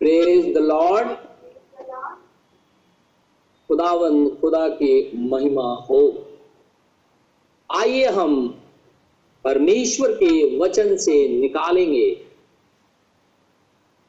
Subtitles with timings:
[0.00, 1.08] Praise the Lord
[3.68, 6.28] खुदावन, खुदा की महिमा हो।
[7.70, 8.60] आइए हम
[9.44, 12.26] परमेश्वर के वचन से निकालेंगे।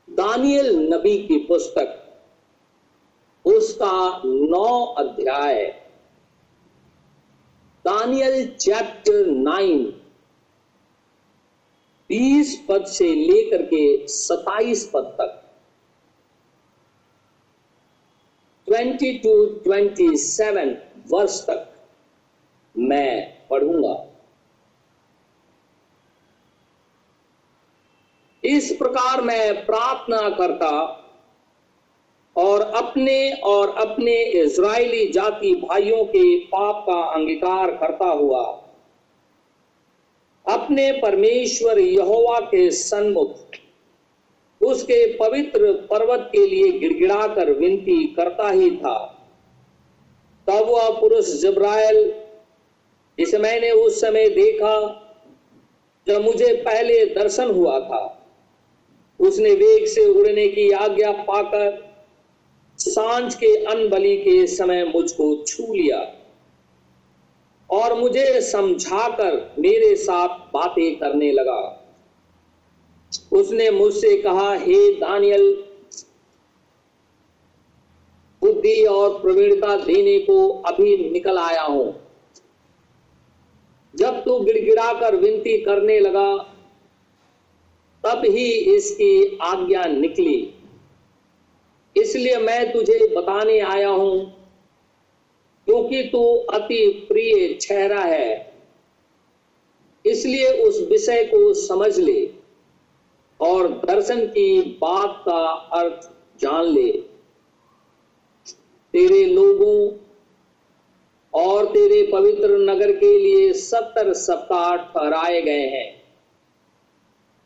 [0.09, 2.19] दानियल नबी की पुस्तक,
[3.45, 5.63] उसका नौ अध्याय।
[7.85, 9.83] दानियल चैप्टर नाइन,
[12.09, 15.40] बीस पद से लेकर के सताइस पद तक।
[18.81, 20.69] ट्वेंटी टू ट्वेंटी सेवन
[21.09, 21.67] वर्ष तक
[22.75, 23.93] मैं पढ़ूँगा।
[28.43, 30.71] इस प्रकार मैं प्रार्थना करता
[32.35, 38.43] और अपने और अपने इज़राइली जाति भाइयों के पाप का अंगीकार करता हुआ
[40.45, 43.60] अपने परमेश्वर यहोवा के सन्मुख
[44.71, 48.97] उसके पवित्र पर्वत के लिए गिड़गिड़ाकर विनती करता ही था।
[50.47, 52.13] तब वह पुरुष जब्राइल
[53.17, 54.73] जिसे मैंने उस समय देखा
[56.07, 58.17] जब मुझे पहले दर्शन हुआ था,
[59.19, 61.91] उसने वेग से उड़ने की आज्ञा पाकर
[62.79, 65.99] साँझ के अनबली के समय मुझको छू लिया
[67.69, 71.80] और मुझे समझाकर मेरे साथ बातें करने लगा।
[73.31, 75.63] उसने मुझसे कहा, हे दानियल,
[78.41, 82.07] बुद्धि और प्रवीणता देने को अभी निकल आया हूँ।
[83.95, 86.37] जब तू गिड़गिड़ा कर विनती करने लगा,
[88.05, 90.53] तब ही इसकी आज्ञा निकली।
[91.97, 94.31] इसलिए मैं तुझे बताने आया हूँ,
[95.65, 98.53] क्योंकि तू अति प्रिय चेहरा है।
[100.05, 102.30] इसलिए उस विषय को समझ ले।
[103.41, 106.91] और दर्शन की बात का अर्थ जान ले।
[108.93, 109.97] तेरे लोगों
[111.33, 116.01] और तेरे पवित्र नगर के लिए सत्तर सप्ताह ठहराए गए हैं।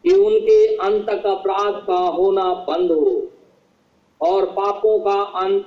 [0.03, 3.31] कि उनके अंत अपराध का होना बंद हो
[4.21, 5.65] और पापों का अंत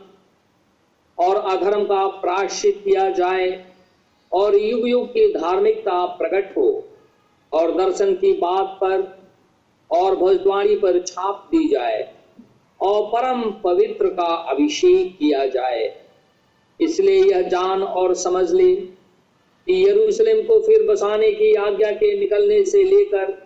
[1.19, 3.73] और अधर्म का प्राश्चित किया जाए
[4.33, 6.85] और युग युग की धार्मिकता प्रकट हो
[7.53, 9.18] और दर्शन की बात पर
[9.91, 12.03] और भविष्यवाणी पर छाप दी जाए
[12.81, 15.87] और परम पवित्र का अभिषेक किया जाए।
[16.81, 22.65] इसलिए यह जान और समझ ले कि यरूशलेम को फिर बसाने की आज्ञा के निकलने
[22.65, 23.37] से लेकर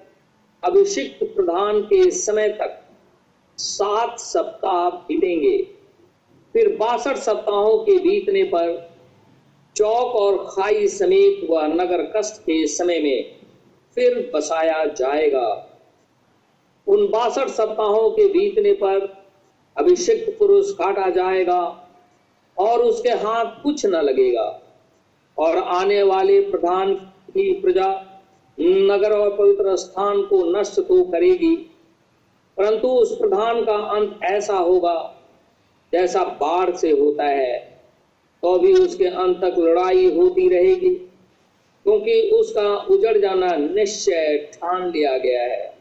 [0.62, 2.78] अभिषिक्त प्रधान के समय तक
[3.58, 5.56] सात सप्ताह बीतेंगे।
[6.54, 8.70] फिर बासठ सप्ताहों के बीतने पर
[9.76, 13.34] चौक और खाई समेत व नगर कष्ट के समय में
[13.96, 15.71] फिर बसाया जाएगा।
[16.86, 19.06] उन बासठ सप्ताहों के बीतने पर
[19.76, 21.60] अभिषिक्त पुरुष काटा जाएगा
[22.56, 24.48] और उसके हाथ कुछ न लगेगा।
[25.38, 26.94] और आने वाले प्रधान
[27.28, 27.88] की प्रजा
[28.58, 31.54] नगर और पवित्र स्थान को नष्ट तो करेगी,
[32.58, 34.96] परंतु उस प्रधान का अंत ऐसा होगा
[35.92, 37.58] जैसा बाढ़ से होता है
[38.42, 40.94] तो भी उसके अंत तक लड़ाई होती रहेगी,
[41.86, 45.71] क्योंकि उसका उजड़ जाना निश्चय ठान लिया गया है।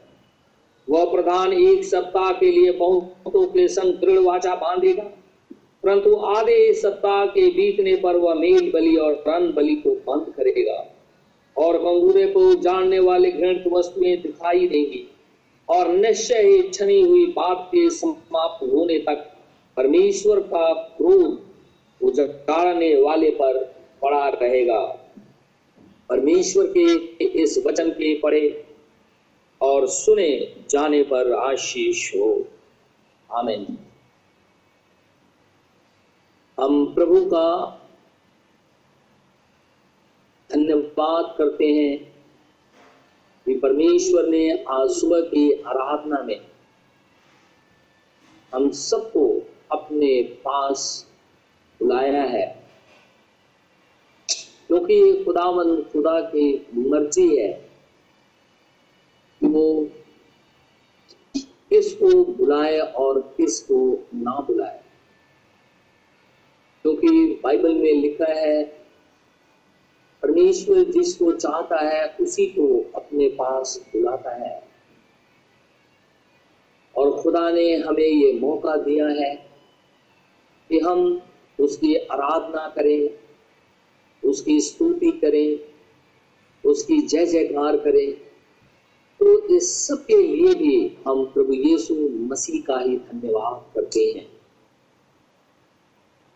[0.88, 5.02] वह प्रधान एक सप्ताह के लिए बहुतों के संग दृढ़ वाचा बांधेगा।
[5.84, 10.94] परंतु आधे सप्ताह के बीतने पर वह मेल बलि और रन बलि को बंद करेगा
[11.56, 15.08] और कंगूरे को जानने वाले घृणित वस्तुएँ दिखाई देंगी
[15.68, 19.28] और निश्चय ही छनी हुई बात के समाप्त होने तक
[19.76, 21.40] परमेश्वर का क्रोध
[22.00, 23.64] उजाड़ने वाले पर
[24.02, 24.80] पड़ा रहेगा।
[26.08, 26.84] परमेश्वर के
[27.42, 28.64] इस वचन के पढ़े
[29.62, 32.48] और सुने जाने पर आशीष हो।
[33.32, 33.78] आमीन।
[36.60, 37.78] हम प्रभु का
[40.52, 42.24] धन्यवाद करते हैं
[43.44, 46.40] कि परमेश्वर ने आज सुबह की आराधना में
[48.54, 51.10] हम सबको अपने पास
[51.82, 52.66] बुलाया है।
[54.66, 57.71] क्योंकि खुदावन खुदा की मर्ज़ी है।
[59.52, 59.88] वो
[61.36, 64.82] किसको बुलाए और किसको ना बुलाए?
[66.82, 68.64] क्योंकि बाइबल में लिखा है,
[70.22, 74.68] परमेश्वर जिसको चाहता है, उसी को अपने पास बुलाता है।
[76.96, 79.34] और खुदा ने हमें ये मौका दिया है
[80.68, 81.22] कि हम
[81.60, 83.10] उसकी आराधना करें,
[84.28, 85.58] उसकी स्तुति करें,
[86.70, 88.31] उसकी जय जयकार करें।
[89.92, 94.40] के लिए भी हम प्रभु यीशु मसीह का ही धन्यवाद करते हैं।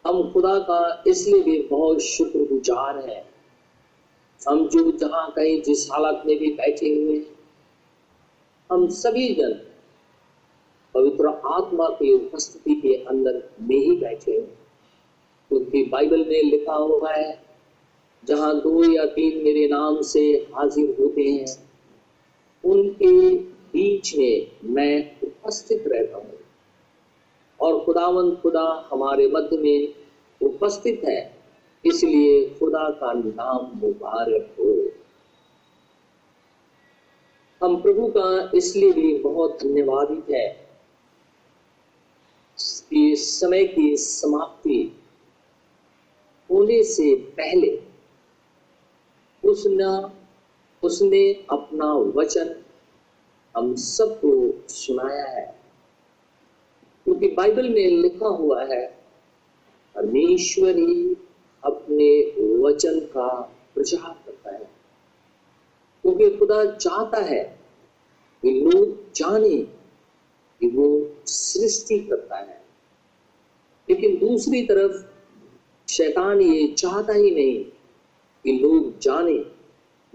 [0.06, 3.30] हम खुदा का इसलिए भी बहुत शुक्रगुजार हैं।
[4.48, 7.26] हम जो जहाँ कहीं जिस हालत में भी बैठे हुए हैं,
[8.72, 9.66] हम सभी जन
[10.94, 14.58] पवित्र आत्मा की उपस्थिति के अंदर में ही बैठे हैं।
[15.48, 17.42] क्योंकि बाइबल में लिखा हुआ है,
[18.24, 21.65] जहाँ दो या तीन मेरे नाम से हाजिर होते हैं
[22.66, 26.38] उनके बीच में मैं उपस्थित रहता हूँ।
[27.60, 29.94] और खुदावंत खुदा हमारे मध्य में
[30.40, 31.36] उपस्थित है,
[31.84, 34.90] इसलिए खुदा का नाम मुबारक हो।
[37.62, 40.66] हम प्रभु का इसलिए भी बहुत धन्यवादित है
[42.90, 44.92] कि समय की समाप्ति
[46.50, 47.82] होने से पहले
[49.44, 49.84] उसने
[50.82, 52.62] उसने अपना वचन
[53.56, 55.60] हम सबको सुनाया है।
[57.04, 58.86] क्योंकि बाइबल में लिखा हुआ है,
[59.94, 61.16] परमेश्वर ही
[61.64, 64.70] अपने वचन का प्रचार करता है।
[66.02, 67.60] क्योंकि खुदा चाहता है
[68.42, 69.58] कि लोग जाने
[70.60, 72.64] कि वो सृष्टि करता है।
[73.90, 75.06] लेकिन दूसरी तरफ़,
[75.90, 77.64] शैतान ये चाहता ही नहीं
[78.44, 79.55] कि लोग जाने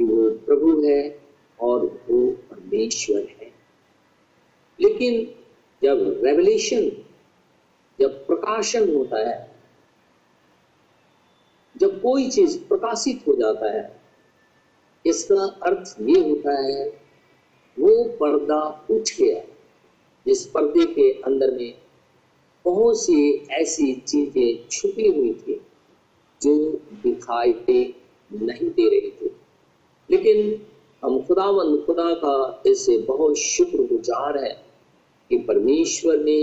[0.02, 1.20] कि वो प्रभु है
[1.60, 3.54] और वो परमेश्वर है।
[4.82, 5.26] लेकिन
[5.84, 7.06] जब रेवलेशन
[8.00, 9.56] जब प्रकाशन होता है,
[11.78, 14.02] जब कोई चीज़ प्रकाशित हो जाता है,
[15.06, 16.88] इसका अर्थ ये होता है,
[17.80, 19.42] वो पर्दा उठ गया,
[20.26, 21.74] जिस पर्दे के अंदर में
[22.66, 25.62] बहुत सी ऐसी चीज़ें छुपी हुई थी,
[26.42, 27.54] जो दिखाई
[28.34, 29.36] नहीं दे रही थी।
[30.12, 30.66] लेकिन
[31.06, 34.54] हम खुदावंद खुदा का इससे बहुत शुक्रगुजार है
[35.30, 36.40] कि परमेश्वर ने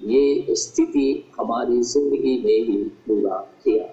[0.00, 3.84] ये स्थिति हमारी ज़िंदगी में ही पूरा किया।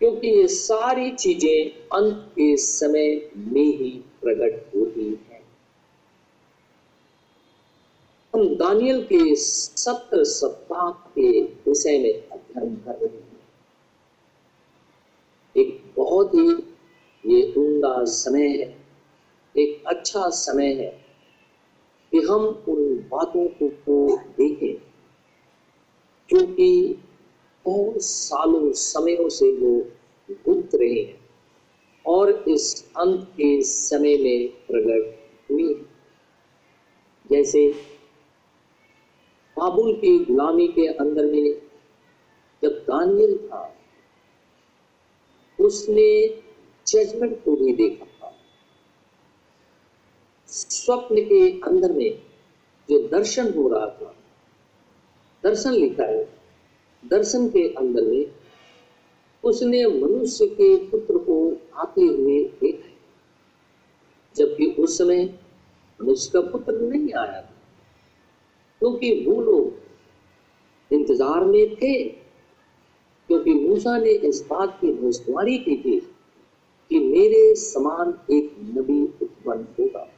[0.00, 3.90] क्योंकि ये सारी चीज़ें अंत के समय में ही
[4.22, 5.44] प्रकट होती हैं।
[8.34, 13.40] हम दानियल के सत्र सप्ताह के विषय में अध्ययन कर रहे हैं।
[15.56, 16.75] एक बहुत ही
[17.26, 18.68] ये उमदा समय है,
[19.54, 20.90] एक अच्छा समय है
[22.12, 24.74] कि हम उन बातों को देखें,
[26.30, 26.70] क्योंकि
[27.66, 29.72] बहुत सालों समयों से वो
[30.28, 31.18] गुप्त रहे हैं
[32.04, 35.74] और इस अंत के समय में प्रकट हुई
[37.26, 37.68] जैसे
[39.56, 41.52] बाबुल की गुलामी के अंदर में
[42.62, 43.62] जब दानियल था,
[45.58, 46.08] उसने
[46.86, 48.32] जजमेंट को भी देखा था
[50.48, 52.18] स्वप्न के अंदर में
[52.88, 54.14] जो दर्शन हो रहा था,
[55.44, 56.24] दर्शन लिखा है,
[57.02, 58.24] दर्शन के अंदर में
[59.44, 61.36] उसने मनुष्य के पुत्र को
[61.76, 62.94] आते हुए देखा
[64.36, 65.24] जबकि उस समय
[66.00, 67.54] मनुष्य का पुत्र नहीं आया था,
[68.80, 72.02] क्योंकि वो लोग इंतज़ार में थे,
[73.28, 75.98] क्योंकि मूसा ने इस बात की भविष्यवाणी की थी
[76.96, 80.08] कि मेरे समान एक नबी उत्पन्न होगा।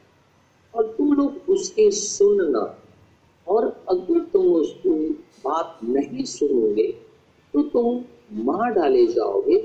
[0.75, 2.61] और तुम लोग उसके सुनना।
[3.47, 5.09] और अगर तुम उसकी
[5.45, 6.87] बात नहीं सुनोगे
[7.53, 8.03] तो तुम
[8.45, 9.57] मार डाले जाओगे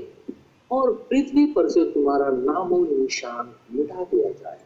[0.71, 4.59] और पृथ्वी पर से तुम्हारा नामो निशान मिटा दिया जाए।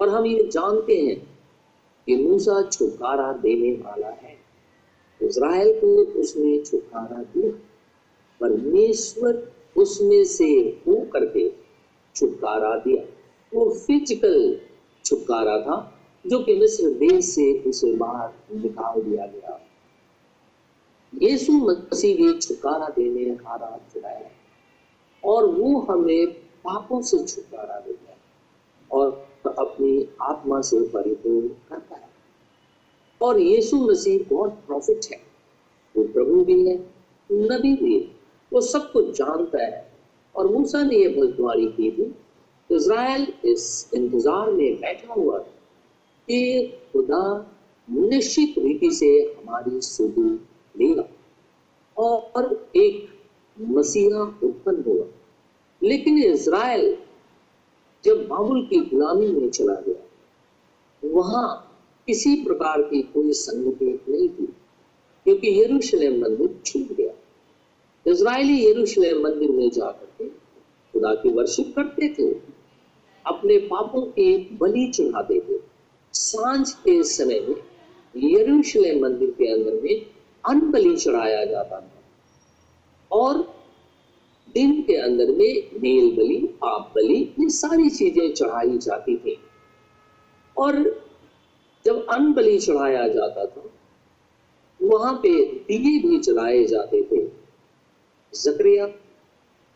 [0.00, 1.20] और हम ये जानते हैं
[2.06, 4.36] कि मूसा छुटकारा देने वाला है।
[5.22, 7.52] इज़राइल को उसने छुटकारा दिया,
[8.40, 10.46] परमेश्वर उसमें से
[10.88, 11.50] हो करके
[12.16, 13.04] छुटकारा दिया।
[13.54, 14.60] वो फ़िज़िकल
[15.04, 15.96] छुटकारा था,
[16.26, 19.60] जो कि मिस्र देश से उसे बाहर निकाल दिया गया।
[21.22, 24.30] यीशु मसीह भी छुटकारा देने हारा चुराया।
[25.24, 28.18] और वो हमें पापों से छुटकारा देता है
[28.90, 29.26] और
[29.58, 32.10] अपनी आत्मा से परिपूर्ण करता है।
[33.22, 35.20] और यीशु मसीह बहुत प्रॉफिट है।
[35.96, 36.76] वो प्रभु भी है,
[37.32, 38.19] नबी भी है।
[38.52, 39.88] वो सब कुछ जानता है।
[40.34, 42.14] और मूसा ने यह भविष्यवाणी की थी
[42.70, 47.22] इसराइल इस इंतज़ार में बैठा हुआ कि खुदा
[47.88, 50.28] निश्चित रीति से हमारी सुधि
[50.74, 51.08] लेगा
[51.96, 53.08] और एक
[53.56, 55.06] मसीहा उत्पन्न होगा।
[55.82, 56.96] लेकिन इसराइल
[58.04, 60.02] जब बाबुल की गुलामी में चला गया,
[61.02, 61.48] वहाँ
[62.08, 64.46] किसी प्रकार की कोई संगति नहीं थी,
[65.26, 67.09] क्योंकि यरूशलेम मंदिर छूट गया।
[68.10, 70.28] इज़राइली यरूशलेम मंदिर में जाकर के
[70.92, 72.32] खुदा की वर्शिप करते थे।
[73.26, 75.60] अपने पापों की बलि चढ़ाते थे
[76.12, 77.56] साँझ के समय में
[78.16, 80.06] यरूशलेम मंदिर के अंदर में
[80.48, 81.92] अन्न बलि चढ़ाया जाता था।
[83.12, 83.54] और
[84.54, 89.38] दिन के अंदर में मेल बलि, पाप बलि, ये सारी चीज़ें चढ़ाई जाती थी।
[90.56, 91.02] और
[91.84, 93.70] जब अन्न बलि चढ़ाया जाता था,
[94.82, 97.39] वहाँ पे दिए भी चढ़ाए जाते थे।
[98.34, 98.86] जकरिया,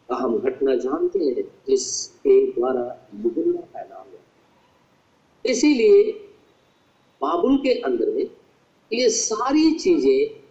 [0.08, 6.12] का हम घटना जानते हैं, जिसके द्वारा बुज़ुर्ग पैदा हुआ इसीलिए
[7.20, 8.30] बाबुल के अंदर में
[8.92, 10.44] ये सारी चीज़ें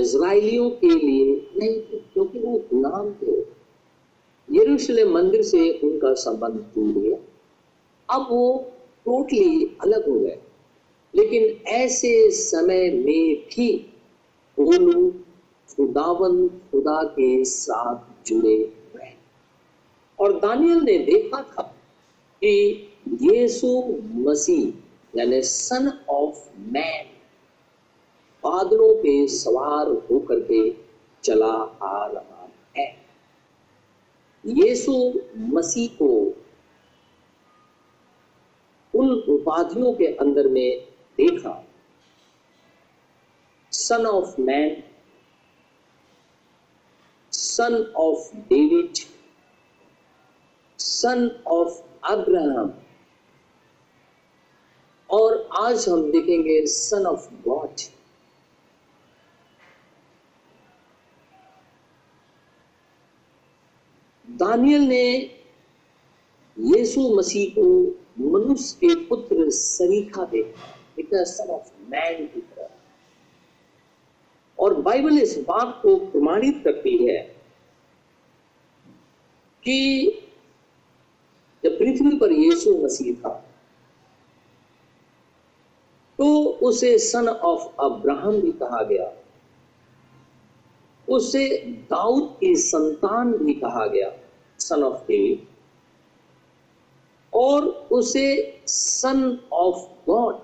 [0.00, 3.36] इसराइलियों के लिए नहीं थी, क्योंकि वो गुलाम थे।
[4.48, 7.18] यरूशलेम मंदिर से उनका संबंध टूट गया।
[8.08, 8.72] अब वो
[9.04, 10.38] टोटली अलग हो गए।
[11.14, 13.92] लेकिन ऐसे समय में भी
[14.58, 15.25] वो लोग
[15.76, 18.56] खुदावन खुदा के साथ जुड़े
[18.96, 19.12] रहे
[20.20, 21.62] और दानियल ने देखा था
[22.42, 22.54] कि
[23.08, 24.72] यीशु मसीह,
[25.18, 27.06] यानी सन ऑफ़ मैन
[28.44, 30.76] बादलों पे सवार होकर के
[31.22, 31.52] चला
[31.82, 32.96] आ रहा है।
[34.46, 36.08] यीशु मसीह को
[38.98, 40.80] उन उपाधियों के अंदर में
[41.16, 41.64] देखा।
[43.72, 44.82] Son of man
[47.56, 48.94] son of David
[50.78, 52.74] son of Abraham
[55.10, 57.70] और आज हम देखेंगे सन ऑफ़ गॉड
[64.28, 65.06] दानियल ने
[66.58, 67.64] यीशु मसीह को
[68.20, 72.68] मनुष्य के पुत्र सरीखा देखा सन ऑफ़ मैन की तरह।
[74.58, 77.35] और बाइबल इस बात को प्रमाणित करती है
[79.66, 79.78] कि
[81.64, 83.34] जब पृथ्वी पर यीशु मसीह था
[86.18, 86.26] तो
[86.62, 89.12] उसे सन ऑफ़ अब्राहम भी कहा गया।
[91.08, 91.48] उसे
[91.90, 94.10] दाऊद की संतान भी कहा गया
[94.58, 95.44] सन ऑफ़ डेविड
[97.32, 98.28] और उसे
[98.66, 100.34] सन ऑफ़ गॉड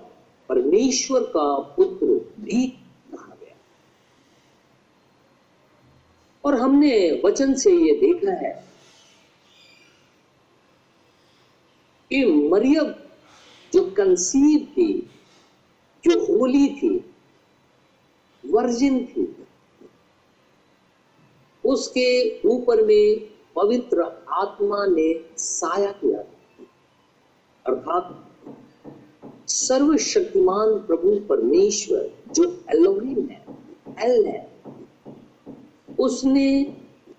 [0.49, 2.05] परमेश्वर का पुत्र
[2.39, 3.55] भी कहा गया।
[6.43, 8.53] और हमने वचन से यह देखा है
[12.13, 12.93] कि मरियम
[13.73, 15.09] जो कंसीव थी,
[16.03, 17.05] जो होली थी,
[18.45, 19.35] वर्जिन थी,
[21.65, 23.19] उसके ऊपर में
[23.55, 26.19] पवित्र आत्मा ने साया किया।
[27.65, 28.29] अर्थात
[29.47, 33.45] सर्वशक्तिमान प्रभु परमेश्वर जो एलोहिम है
[34.03, 34.53] एल है,
[35.99, 36.75] उसने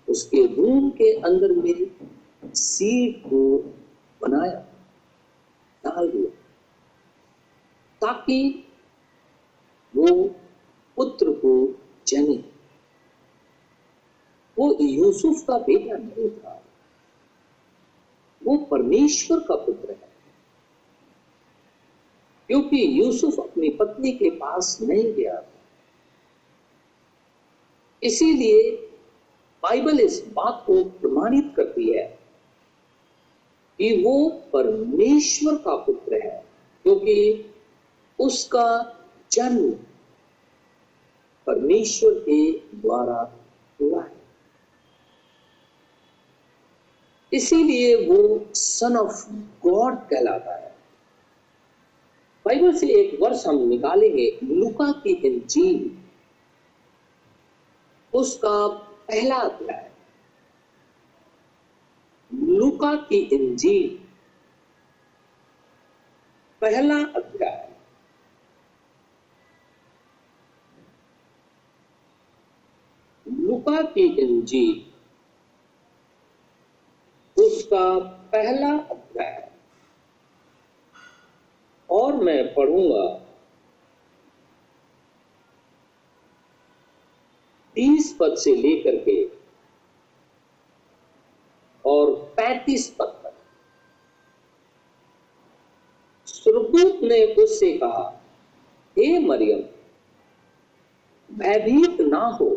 [0.09, 1.91] उसके रूम के अंदर में
[2.55, 3.57] सीट को
[4.21, 4.64] बनाया।
[5.95, 6.29] डाल दिया
[8.01, 8.67] ताकि
[9.95, 10.27] वो
[10.95, 12.43] पुत्र को जने।
[14.57, 16.63] वो यूसुफ का बेटा नहीं था,
[18.43, 20.13] वो परमेश्वर का पुत्र है।
[22.47, 25.61] क्योंकि यूसुफ अपनी पत्नी के पास नहीं गया था।
[28.03, 28.71] इसीलिए
[29.63, 32.24] बाइबल इस बात को प्रमाणित करती है
[33.79, 36.43] कि वो परमेश्वर का पुत्र है,
[36.83, 37.45] क्योंकि
[38.19, 38.67] उसका
[39.31, 39.71] जन्म
[41.47, 43.21] परमेश्वर के द्वारा
[43.81, 44.13] हुआ है।
[47.33, 49.25] इसीलिए वो सन ऑफ़
[49.67, 50.73] गॉड कहलाता है।
[52.45, 55.91] बाइबल से एक वर्ष हम निकालेंगे लुका की इंजील,
[58.13, 58.67] उसका
[59.07, 59.91] पहला अध्याय।
[62.75, 63.97] लुका की इंजील।
[66.61, 67.75] पहला अध्याय।
[73.27, 74.91] लुका की इंजील।
[77.41, 79.51] उसका पहला अध्याय।
[81.89, 83.25] और मैं पढ़ूँगा।
[87.75, 89.24] तीस पद से लेकर के
[91.85, 93.33] और पैतीस पद तक
[96.27, 98.03] सुरदूत ने उससे कहा,
[98.97, 99.61] हे मरियम,
[101.29, 102.49] भयभीत ना हो,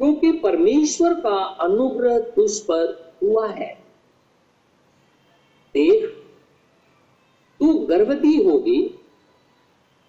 [0.00, 3.72] क्योंकि परमेश्वर का अनुग्रह तुझ पर हुआ है।
[5.74, 6.06] देख,
[7.60, 8.94] तू गर्भवती होगी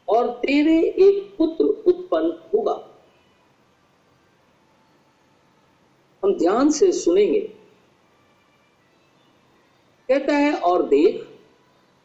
[0.08, 2.88] और तेरे एक पुत्र उत्पन्न होगा।
[6.24, 7.40] हम ध्यान से सुनेंगे।
[10.10, 11.24] कहता है, और देख,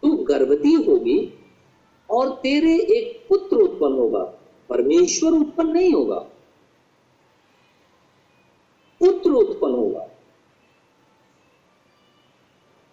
[0.03, 1.39] तू गर्भवती होगी
[2.11, 4.25] और तेरे एक पुत्र उत्पन्न होगा।
[4.69, 6.19] परमेश्वर उत्पन्न नहीं होगा।
[9.01, 10.11] पुत्र उत्पन्न होगा।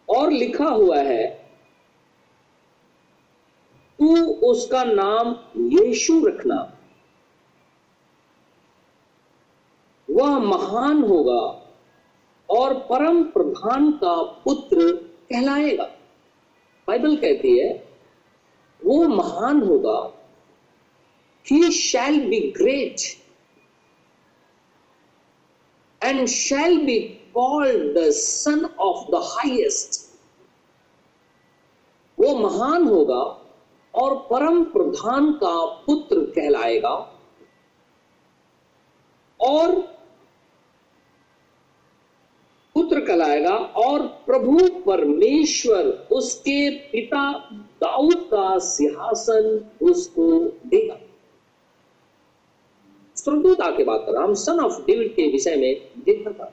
[0.09, 1.27] और लिखा हुआ है,
[3.99, 6.77] तू उसका नाम यीशु रखना।
[10.21, 11.41] वह महान होगा
[12.49, 14.91] और परम प्रधान का पुत्र
[15.31, 15.83] कहलाएगा।
[16.87, 17.71] बाइबल कहती है,
[18.81, 19.99] वो महान होगा
[21.45, 23.01] ही shall be great
[26.01, 26.99] and shall be
[27.35, 29.99] called the son of the highest
[32.17, 33.23] वो महान होगा
[33.93, 36.93] और परम प्रधान का पुत्र कहलाएगा
[39.39, 39.75] और
[42.81, 47.31] पुत्र कहलाएगा और प्रभु परमेश्वर उसके पिता
[47.81, 50.27] दाऊद का सिंहासन उसको
[50.67, 50.97] देगा।
[53.15, 56.45] स्वर्गदूत आके बात कर रहा हम सन ऑफ़ डेविड के विषय में देखा था।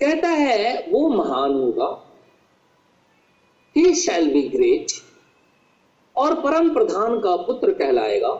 [0.00, 1.90] कहता है, वो महान होगा
[3.76, 4.92] ही शैल बी ग्रेट
[6.16, 8.34] और परम प्रधान का पुत्र कहलाएगा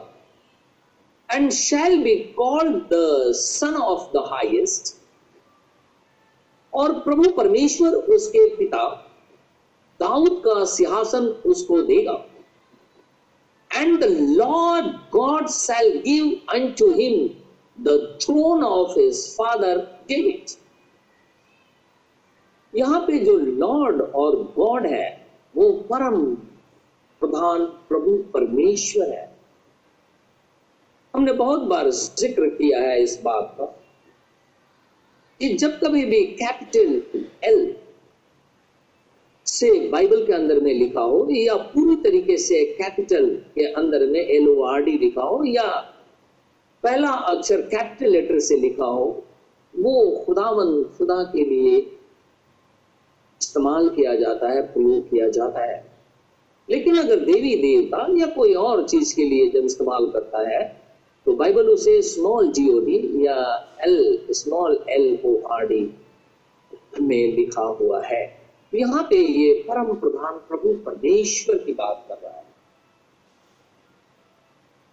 [1.28, 4.95] and shall be called the son of the highest
[6.76, 8.84] और प्रभु परमेश्वर उसके पिता
[10.00, 12.12] दाऊद का सिंहासन उसको देगा।
[13.70, 14.04] And the
[14.38, 17.28] Lord God shall give unto him
[17.78, 19.78] the throne of his father
[20.08, 20.50] David
[22.72, 25.08] यहाँ पे जो लॉर्ड और गॉड है,
[25.54, 26.24] वो परम
[27.22, 29.24] प्रधान प्रभु परमेश्वर है।
[31.14, 33.64] हमने बहुत बार ज़िक्र किया है इस बात का।
[35.40, 37.02] कि जब कभी भी कैपिटल
[37.44, 37.76] एल
[39.46, 44.20] से बाइबल के अंदर में लिखा हो, या पूरी तरीके से कैपिटल के अंदर में
[44.20, 45.92] एल ओ आर डी लिखा हो, या
[46.82, 49.24] पहला अक्षर कैपिटल लेटर से लिखा हो,
[49.78, 51.76] वो खुदावन, खुदा के लिए
[53.40, 55.96] इस्तेमाल किया जाता है, प्रयोग किया जाता है।
[56.70, 60.85] लेकिन अगर देवी देवता या कोई और चीज़ के लिए जब इस्तेमाल करता है
[61.26, 65.94] तो बाइबल उसे स्मॉल जीओ डी या L small L O R D
[67.02, 68.38] में लिखा हुआ है।
[68.74, 72.46] यहाँ पे ये परम प्रधान प्रभु परमेश्वर की बात कर रहा है।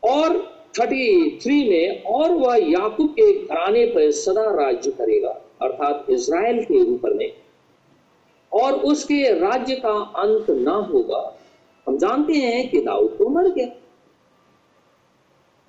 [0.04, 6.94] और 33 में, और वह याकूब के घराने पर सदा राज्य करेगा, अर्थात इज़राइल के
[6.94, 7.34] ऊपर में।
[8.54, 11.40] और उसके राज्य का अंत ना होगा।
[11.88, 13.68] हम जानते हैं कि दाऊद तो मर गया।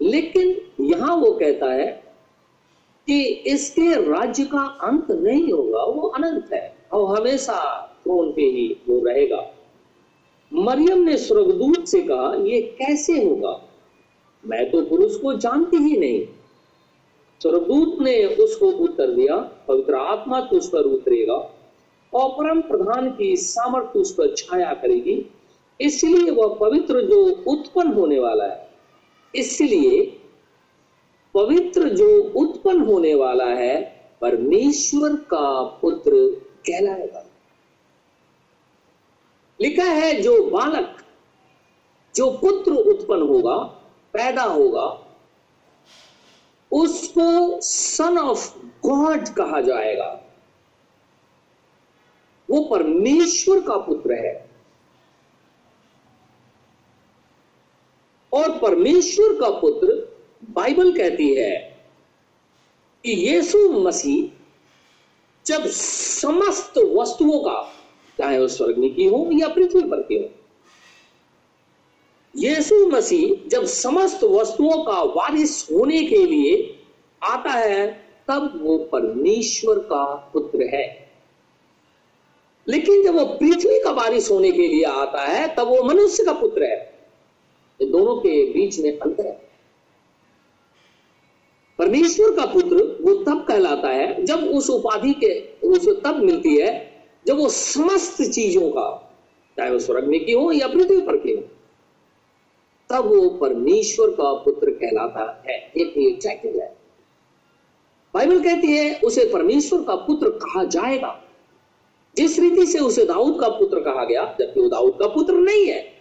[0.05, 2.05] लेकिन यहाँ वो कहता है
[3.07, 8.77] कि इसके राज्य का अंत नहीं होगा, वो अनंत है। और हमेशा थ्रोन पे ही
[8.89, 9.51] वो रहेगा।
[10.53, 13.61] मरियम ने स्वर्गदूत से कहा, ये कैसे होगा?
[14.47, 16.27] मैं तो पुरुष को जानती ही नहीं।
[17.41, 19.37] स्वर्गदूत ने उसको उत्तर दिया,
[19.69, 21.51] पवित्र आत्मा तुझ पर उतरेगा
[22.15, 25.27] और परम प्रधान की सामर्थ्य उस पर छाया करेगी।
[25.81, 28.74] इसलिए वह पवित्र जो उत्पन्न होने वाला है
[29.35, 30.21] इसलिए
[31.35, 36.11] पवित्र जो उत्पन्न होने वाला है, परमेश्वर का पुत्र
[36.67, 37.27] कहलाएगा।
[39.61, 41.05] लिखा है, जो बालक,
[42.15, 43.57] जो पुत्र उत्पन्न होगा,
[44.13, 45.01] पैदा होगा,
[46.73, 50.21] उसको सन ऑफ़ गॉड कहा जाएगा।
[52.51, 54.44] वो परमेश्वर का पुत्र है।
[58.35, 60.17] और परमेश्वर का पुत्र
[60.51, 61.79] बाइबल कहती है
[63.05, 64.41] कि यीशु मसीह
[65.47, 67.73] जब समस्त वस्तुओं का,
[68.19, 70.31] चाहे वो स्वर्ग में की हो या पृथ्वी पर की हो,
[72.37, 76.81] यीशु मसीह जब समस्त वस्तुओं का वारिस होने के लिए
[77.23, 81.13] आता है, तब वो परमेश्वर का पुत्र है।
[82.69, 86.33] लेकिन जब वो पृथ्वी का वारिस होने के लिए आता है, तब वो मनुष्य का
[86.33, 86.94] पुत्र है।
[87.83, 89.51] ये दोनों के बीच में अंतर है।
[91.79, 96.93] परमेश्वर का पुत्र वो तब कहलाता है जब उस उपाधि के, उसे तब मिलती है
[97.27, 99.17] जब वो समस्त चीज़ों का,
[99.57, 101.43] चाहे वो स्वर्ग में की हो या पृथ्वी पर की हो,
[102.91, 106.77] तब वो परमेश्वर का पुत्र कहलाता है। एक ये टाइटल है।
[108.15, 111.25] बाइबल कहती है, उसे परमेश्वर का पुत्र कहा जाएगा।
[112.17, 115.67] जिस रीति से उसे दाऊद का पुत्र कहा गया, जबकि वो दाऊद का पुत्र नहीं
[115.67, 115.94] है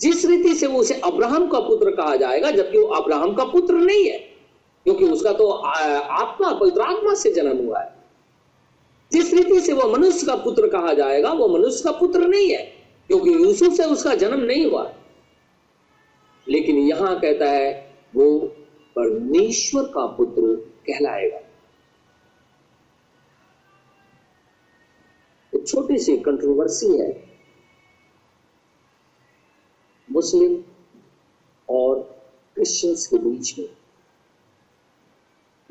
[0.00, 4.08] जिस रीति से उसे अब्राहम का पुत्र कहा जाएगा, जबकि वो अब्राहम का पुत्र नहीं
[4.08, 4.18] है,
[4.86, 7.94] क्योंकि उसका तो आत्मा, पवित्र आत्मा से जन्म हुआ है।
[9.12, 12.62] जिस रीति से वह मनुष्य का पुत्र कहा जाएगा, वह मनुष्य का पुत्र नहीं है,
[13.10, 14.90] क्योंकि यूसुफ से उसका जन्म नहीं हुआ
[16.46, 18.38] लेकिन यहाँ कहता है, वो
[18.96, 20.54] परमेश्वर का पुत्र
[20.86, 21.38] कहलाएगा।
[25.52, 27.29] एक छोटी सी कंट्रोवर्सी है।
[30.20, 30.64] मुस्लिम
[31.68, 32.00] और
[32.54, 33.68] क्रिश्चियंस के बीच में।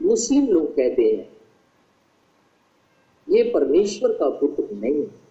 [0.01, 1.38] मुस्लिम लोग कहते हैं,
[3.35, 5.29] ये परमेश्वर का पुत्र नहीं है।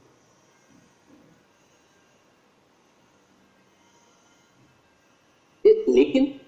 [5.89, 6.41] लेकिन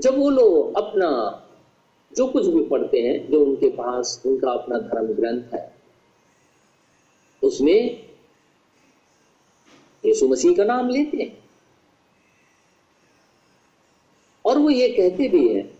[0.00, 1.42] जब वो लोग अपना
[2.16, 5.76] जो कुछ भी पढ़ते हैं, जो उनके पास, उनका अपना धर्म ग्रंथ है,
[7.44, 8.05] उसमें
[10.06, 11.44] यीशु मसीह का नाम लेते हैं।
[14.44, 15.78] और वो ये कहते भी हैं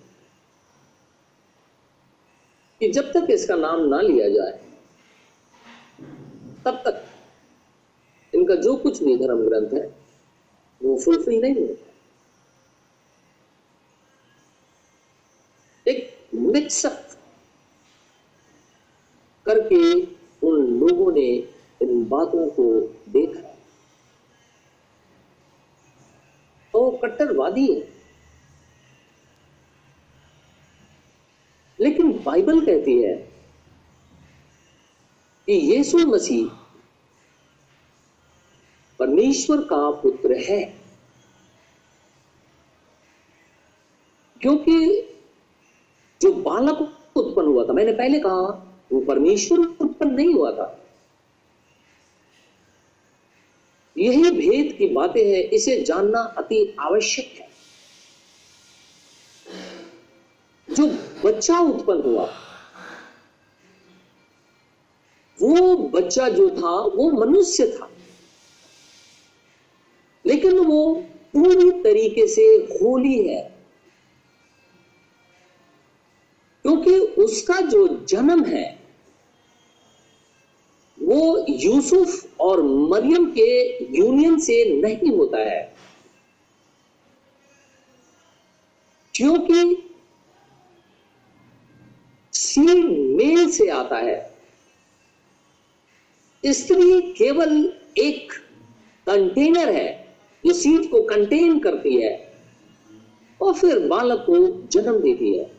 [2.80, 4.60] कि जब तक इसका नाम ना लिया जाए,
[6.64, 7.04] तब तक
[8.34, 9.96] इनका जो कुछ भी धर्म ग्रंथ है,
[10.80, 11.92] वो फुलफिल नहीं होता।
[15.86, 17.08] एक मिक्सअप
[19.46, 20.02] करके
[20.46, 21.48] उन लोगों ने
[21.82, 23.56] इन बातों को देखा तो
[26.78, 27.96] वो कट्टरवादी है।
[31.80, 33.14] लेकिन बाइबल कहती है
[35.46, 36.48] कि यीशु मसीह
[38.98, 40.80] परमेश्वर का पुत्र है।
[44.40, 45.02] क्योंकि
[46.22, 50.85] जो बालक उत्पन्न हुआ था, मैंने पहले कहा, वो परमेश्वर उत्पन्न नहीं हुआ था।
[53.98, 57.48] यही भेद की बातें हैं, इसे जानना अति आवश्यक है।
[60.74, 60.86] जो
[61.24, 62.34] बच्चा उत्पन्न हुआ,
[65.42, 67.90] वो बच्चा जो था, वो मनुष्य था।
[70.26, 73.56] लेकिन वो पूरी तरीके से होली है।
[76.62, 78.85] क्योंकि उसका जो जन्म है
[81.48, 85.76] यूसुफ और मरियम के यूनियन से नहीं होता है।
[89.14, 89.90] क्योंकि
[92.32, 92.84] सीड
[93.16, 94.36] मेल से आता है।
[96.44, 98.32] स्त्री केवल एक
[99.06, 102.32] कंटेनर है जो सीड को कंटेन करती है
[103.42, 105.55] और फिर बालक को जन्म देती है।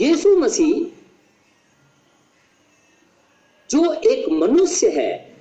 [0.00, 0.86] यीशु मसीह
[3.70, 5.36] जो एक मनुष्य है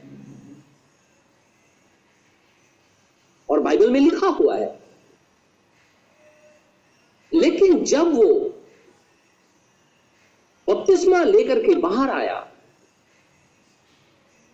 [3.50, 4.80] और बाइबल में लिखा हुआ है।
[7.34, 8.34] लेकिन जब वो
[10.70, 12.40] बपतिस्मा लेकर के बाहर आया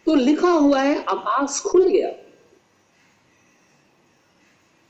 [0.05, 2.09] तो लिखा हुआ है आकाश खुल गया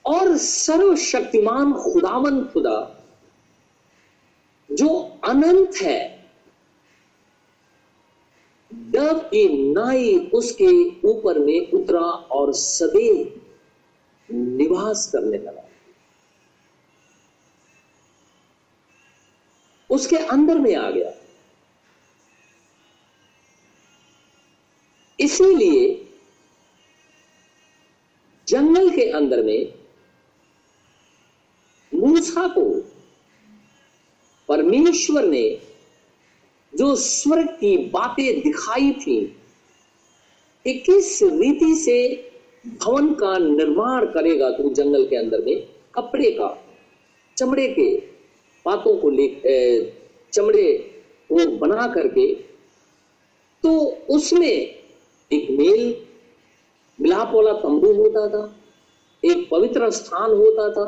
[0.06, 2.94] और सर्वशक्तिमान खुदावन खुदा
[4.75, 6.29] जो अनंत है।
[8.73, 13.41] डब की नाई उसके ऊपर में उतरा और सदैव
[14.31, 15.69] निवास करने लगा।
[19.89, 21.11] उसके अंदर में आ गया।
[25.19, 26.11] इसीलिए
[28.47, 29.73] जंगल के अंदर में
[31.93, 32.85] मूसा को
[34.49, 35.43] परमेश्वर ने
[36.73, 39.19] जो स्वर्ग की बातें दिखाई थी
[40.65, 41.97] किस रीति से
[42.65, 46.47] भवन का निर्माण करेगा तू जंगल के अंदर में, कपड़े का,
[47.38, 47.95] चमड़े के
[48.65, 49.27] बातों को ले
[50.34, 50.73] चमड़े
[51.29, 52.34] को बना करके
[53.63, 53.71] तो
[54.10, 55.95] उसमें एक मेल,
[56.99, 58.43] मिलाप वाला तंबू होता था,
[59.23, 60.86] एक पवित्र स्थान होता था,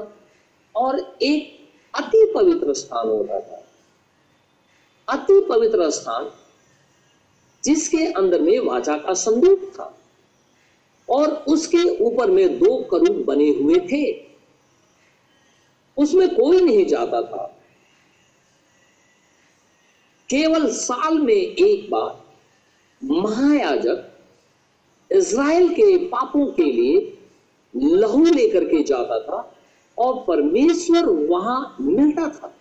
[0.75, 1.56] और एक
[1.97, 3.63] अति पवित्र स्थान होता था
[5.07, 6.31] अति पवित्र स्थान
[7.63, 9.97] जिसके अंदर में वाचा का संदूक था
[11.09, 14.27] और उसके ऊपर में दो करूब बने हुए थे।
[15.97, 17.53] उसमें कोई नहीं जाता था।
[20.29, 22.23] केवल साल में एक बार
[23.03, 24.11] महायाजक
[25.11, 27.17] इज़राइल के पापों के लिए
[27.75, 29.56] लहू लेकर के जाता था
[29.97, 32.53] और परमेश्वर वहाँ मिलता था।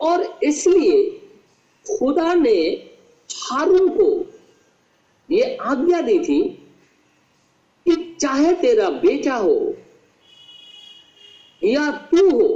[0.00, 1.10] और इसलिए
[1.86, 2.56] खुदा ने
[3.30, 4.32] हारून को
[5.30, 6.42] यह आज्ञा दी थी
[7.86, 9.74] कि चाहे तेरा बेटा हो
[11.64, 12.48] या तू हो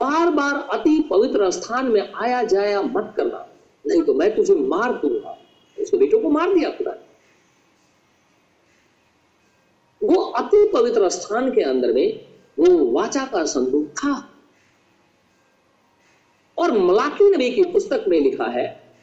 [0.00, 3.46] बार बार अति पवित्र स्थान में आया जाया मत करना।
[3.86, 5.36] नहीं तो मैं तुझे मार दूँगा।
[5.78, 6.92] उसके बेटों को मार दिया खुदा
[10.02, 12.26] वो अति पवित्र स्थान के अंदर में
[12.58, 14.34] वो वाचा का संदूक था।
[16.58, 18.96] और मलाकी नबी की पुस्तक में लिखा है,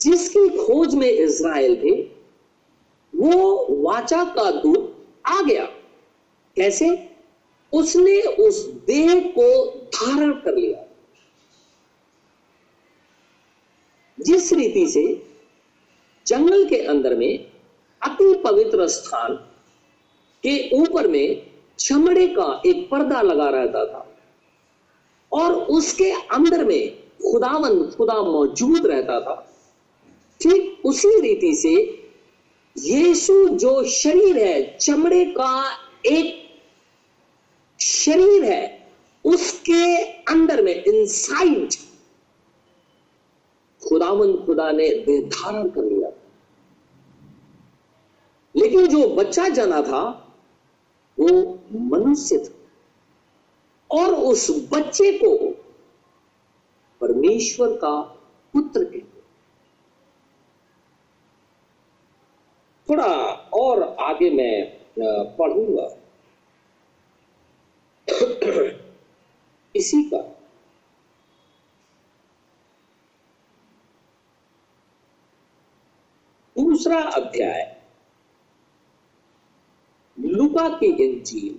[0.00, 2.02] जिसकी खोज में इज़राइल थे,
[3.16, 5.64] वो वाचा का दूत आ गया।
[6.56, 7.16] कैसे?
[7.72, 10.94] उसने उस देह को धारण कर लिया।
[14.20, 15.26] जिस रीति से
[16.26, 17.52] जंगल के अंदर में
[18.02, 19.50] अति पवित्र स्थान
[20.46, 21.46] के ऊपर में
[21.78, 24.16] चमड़े का एक पर्दा लगा रहता था।
[25.32, 26.96] और उसके अंदर में
[27.32, 29.56] खुदावन, खुदा मौजूद रहता था।
[30.40, 32.04] ठीक उसी रीति से
[32.78, 35.70] यीशु जो शरीर है, चमड़े का
[36.06, 36.44] एक
[37.80, 38.92] शरीर है,
[39.24, 41.70] उसके अंदर में इंसाइड
[43.88, 46.10] खुदावन, खुदा ने निर्धारण कर लिया।
[48.56, 50.20] लेकिन जो बच्चा जना था
[51.18, 51.28] वो
[51.90, 52.52] मनुष्य था।
[53.90, 55.36] और उस बच्चे को
[57.00, 58.00] परमेश्वर का
[58.54, 59.22] पुत्र कहते
[62.88, 63.06] थोड़ा
[63.54, 65.88] और आगे मैं पढ़ूँगा।
[69.74, 70.18] इसी का
[76.56, 77.73] दूसरा अध्याय
[80.24, 81.54] लुका की इंजील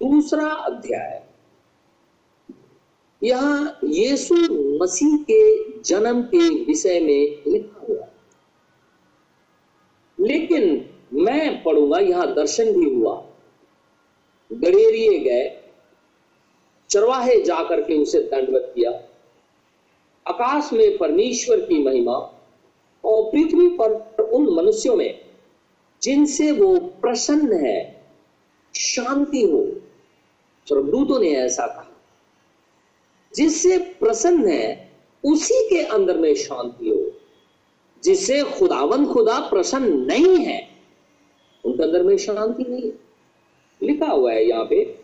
[0.00, 1.22] दूसरा अध्याय।
[3.22, 4.34] यहाँ यीशु
[4.82, 5.42] मसीह के
[5.82, 8.06] जन्म के विषय में लिखा हुआ
[10.18, 10.64] लेकिन
[11.14, 13.14] मैं पढ़ूँगा, यहाँ दर्शन भी हुआ।
[14.50, 15.48] गड़ेरिए गए,
[16.90, 18.90] चरवाहे जाकर के उसे दंडवत किया।
[20.26, 22.16] आकाश में परमेश्वर की महिमा
[23.04, 25.29] और पृथ्वी पर उन मनुष्यों में
[26.02, 28.06] जिनसे वो प्रसन्न है
[28.76, 29.72] शांति हो।
[30.68, 31.96] स्वर्गदूतों ने ऐसा कहा।
[33.34, 34.92] जिससे प्रसन्न है
[35.24, 37.12] उसी के अंदर में शांति हो।
[38.02, 40.70] जिससे खुदावन खुदा प्रसन्न नहीं है
[41.64, 42.98] उनके अंदर में शांति नहीं है।
[43.82, 45.00] लिखा हुआ है यहाँ पे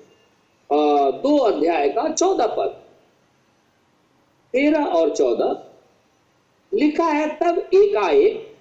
[0.72, 2.82] आ, दो अध्याय का चौदह पद।
[4.52, 5.72] तेरह और चौदह।
[6.74, 8.56] लिखा है तब एकाएक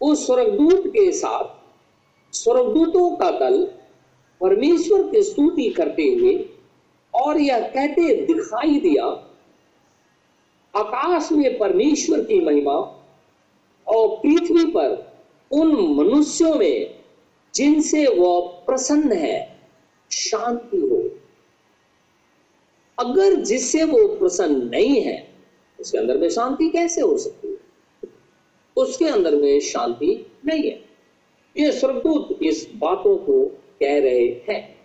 [0.00, 1.59] उस स्वर्गदूत के साथ
[2.32, 3.64] स्वर्गदूतों का दल
[4.40, 6.48] परमेश्वर की स्तुति करते हुए
[7.14, 9.04] और यह कहते दिखाई दिया,
[10.76, 12.72] आकाश में परमेश्वर की महिमा
[13.88, 15.12] और पृथ्वी पर
[15.52, 17.00] उन मनुष्यों में
[17.54, 19.60] जिनसे वह प्रसन्न है,
[20.10, 21.10] शांति हो।
[22.98, 25.34] अगर जिससे वो प्रसन्न नहीं है,
[25.80, 27.56] उसके अंदर में शांति कैसे हो सकती है?
[28.76, 30.89] उसके अंदर में शांति नहीं है।
[31.56, 33.44] ये स्वर्गदूत इस बातों को
[33.80, 34.80] कह रहे हैं।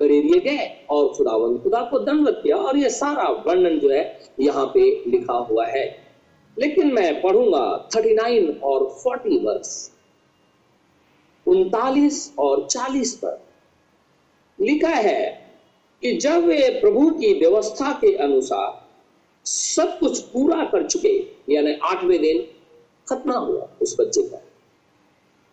[0.00, 4.66] करीब गए और खुदावन खुदा को दंडवत किया और ये सारा वर्णन जो है यहाँ
[4.66, 5.84] पे लिखा हुआ है।
[6.58, 9.92] लेकिन मैं पढ़ूँगा थर्टी नाइन और फोर्टी वर्स।
[11.46, 13.42] उनतालीस और चालीस पर
[14.60, 15.50] लिखा है
[16.02, 18.88] कि जब वे प्रभु की व्यवस्था के अनुसार
[19.44, 21.18] सब कुछ पूरा कर चुके,
[21.54, 22.46] यानी आठवें दिन
[23.08, 24.42] खत्म हुआ उस बच्चे का।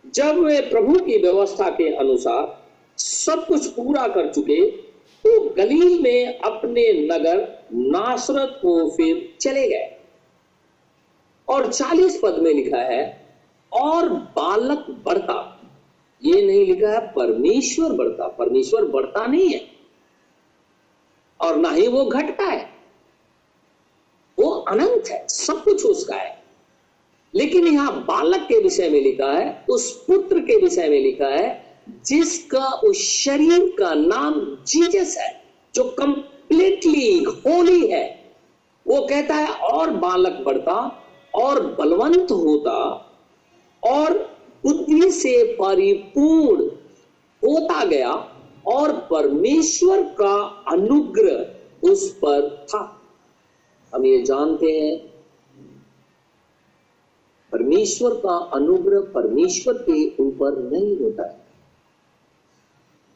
[0.06, 2.66] जब वे प्रभु की व्यवस्था के अनुसार
[2.98, 4.70] सब कुछ पूरा कर चुके
[5.26, 10.00] तो गलील में अपने नगर नासरत को फिर चले गए।
[11.48, 13.34] और चालीस पद में लिखा है,
[13.72, 15.62] और बालक बढ़ता।
[16.24, 19.68] ये नहीं लिखा है, परमेश्वर बढ़ता। परमेश्वर बढ़ता नहीं है।
[21.40, 22.70] और ना ही वो घटता है।
[24.38, 26.39] वो अनंत है। सब कुछ उसका है।
[27.34, 31.78] लेकिन यहाँ बालक के विषय में लिखा है, उस पुत्र के विषय में लिखा है,
[32.06, 35.42] जिसका उस शरीर का नाम जीजस है,
[35.74, 38.34] जो कंप्लीटली होली है।
[38.86, 43.06] वो कहता है, और बालक बढ़ता, और बलवंत होता,
[43.86, 46.64] और बुद्धि से परिपूर्ण
[47.42, 48.12] होता गया,
[48.66, 53.02] और परमेश्वर का अनुग्रह उस पर था।
[53.94, 55.09] हम ये जानते हैं
[57.80, 61.46] परमेश्वर का अनुग्रह परमेश्वर के ऊपर नहीं होता है।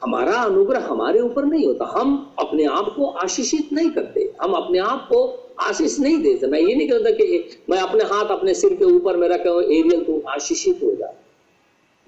[0.03, 4.79] हमारा अनुग्रह हमारे ऊपर नहीं होता। हम अपने आप को आशीषित नहीं करते। हम अपने
[4.79, 8.75] आप को आशीष नहीं देते। मैं ये नहीं कहता कि मैं अपने हाथ अपने सिर
[8.75, 11.15] के ऊपर में रखे एरियल तू आशीषित हो जा।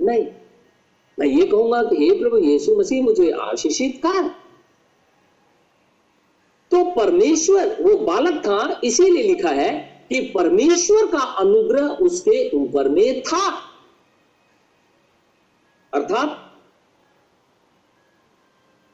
[0.00, 0.26] नहीं।
[1.18, 4.28] मैं ये कहूँगा कि हे प्रभु, यीशु मसीह मुझे आशीषित कर।
[6.70, 13.22] तो परमेश्वर, वो बालक था, इसीलिए लिखा है कि परमेश्वर का अनुग्रह उसके ऊपर में
[13.22, 13.56] था।
[15.94, 16.58] अर्थात,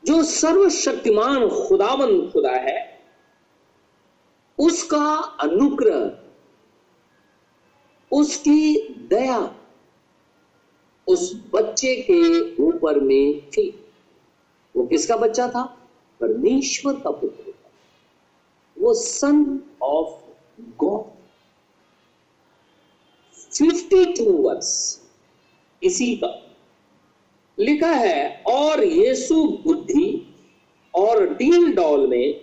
[0.05, 3.03] जो सर्वशक्तिमान खुदावन खुदा है,
[4.59, 6.19] उसका अनुग्रह,
[8.13, 9.57] उसकी दया
[11.07, 13.93] उस बच्चे के ऊपर में थी।
[14.77, 15.63] वो किसका बच्चा था?
[16.21, 17.71] परमेश्वर का पुत्र था।
[18.79, 20.22] वो son of
[23.53, 24.71] fifty two verse
[25.83, 26.29] इसी का
[27.59, 30.27] लिखा है, और यीशु बुद्धि
[30.95, 32.41] और डील डॉल में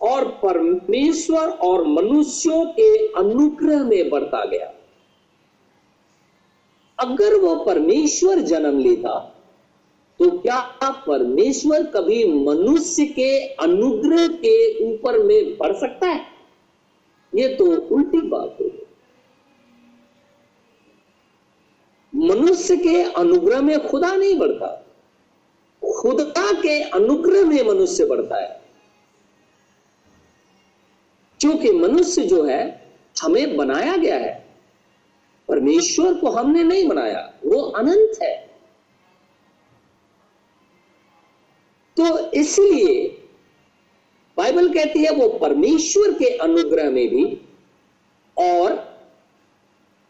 [0.00, 4.72] और परमेश्वर और मनुष्यों के अनुग्रह में बढ़ता गया।
[6.98, 9.18] अगर वो परमेश्वर जन्म लेता
[10.20, 10.60] तो क्या
[11.06, 16.31] परमेश्वर कभी मनुष्य के अनुग्रह के ऊपर में बढ़ सकता है?
[17.34, 18.86] ये तो उल्टी बात हो।
[22.14, 24.86] मनुष्य के अनुग्रह में खुदा नहीं बढ़ता।
[26.00, 28.62] खुदा के अनुग्रह में मनुष्य बढ़ता है।
[31.40, 32.92] क्योंकि मनुष्य जो है,
[33.22, 34.56] हमें बनाया गया है।
[35.48, 38.46] परमेश्वर को हमने नहीं बनाया, वो अनंत है।
[41.96, 43.18] तो इसलिए
[44.36, 47.24] बाइबल कहती है वो परमेश्वर के अनुग्रह में भी
[48.36, 48.72] और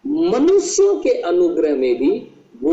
[0.05, 2.11] मनुष्यों के अनुग्रह में भी
[2.63, 2.73] वो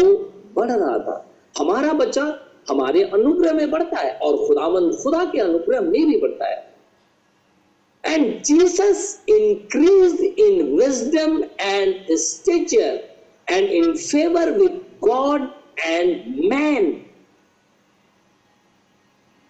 [0.56, 1.26] बढ़ रहा था
[1.58, 2.24] हमारा बच्चा
[2.70, 6.68] हमारे अनुग्रह में बढ़ता है और खुदावन खुदा के अनुग्रह में भी बढ़ता है
[8.04, 13.02] And Jesus increased in wisdom and stature
[13.48, 15.54] and in favor with God
[15.86, 17.06] and man.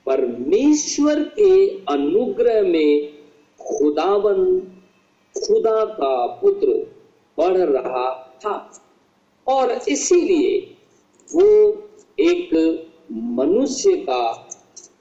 [0.09, 3.09] परमेश्वर के अनुग्रह में
[3.61, 4.59] खुदावन,
[5.37, 6.67] खुदा का पुत्र
[7.37, 8.83] बढ़ रहा था।
[9.47, 10.77] और इसीलिए
[11.35, 11.73] वो
[12.19, 12.49] एक
[13.11, 14.49] मनुष्य का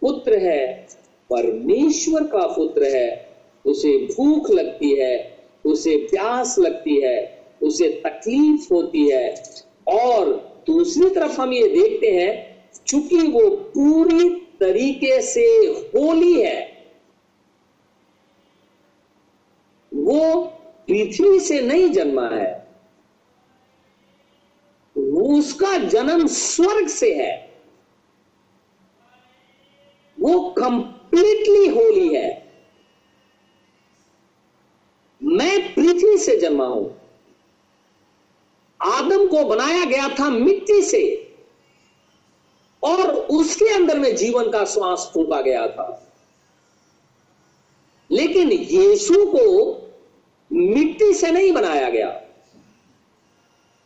[0.00, 0.88] पुत्र है,
[1.30, 3.28] परमेश्वर का पुत्र है।
[3.66, 9.42] उसे भूख लगती है, उसे प्यास लगती है, उसे तकलीफ़ होती है।
[9.88, 15.44] और दूसरी तरफ़ हम ये देखते हैं, चूँकि वो पूरी तरीके से
[15.94, 16.88] होली है,
[19.94, 20.44] वो
[20.88, 22.56] पृथ्वी से नहीं जन्मा है
[24.96, 27.60] उसका जन्म स्वर्ग से है,
[30.20, 32.48] वो कंप्लीटली होली है।
[35.22, 37.00] मैं पृथ्वी से जन्मा हूँ।
[38.80, 41.27] आदम को बनाया गया था मिट्टी से।
[42.82, 46.12] और उसके अंदर में जीवन का श्वास फूका गया था।
[48.10, 49.74] लेकिन यीशु को
[50.52, 52.08] मिट्टी से नहीं बनाया गया।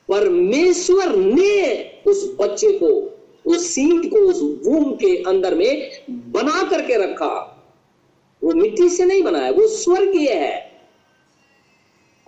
[0.08, 3.18] परमेश्वर ने उस बच्चे को,
[3.50, 7.58] उस सीट को उस वूम के अंदर में बना करके रखा।
[8.44, 10.72] वो मिट्टी से नहीं बनाया, वो स्वर्गीय है।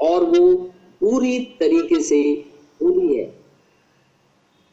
[0.00, 0.55] और वो
[1.00, 2.37] पूरी तरीके से
[2.81, 3.40] पूरी है।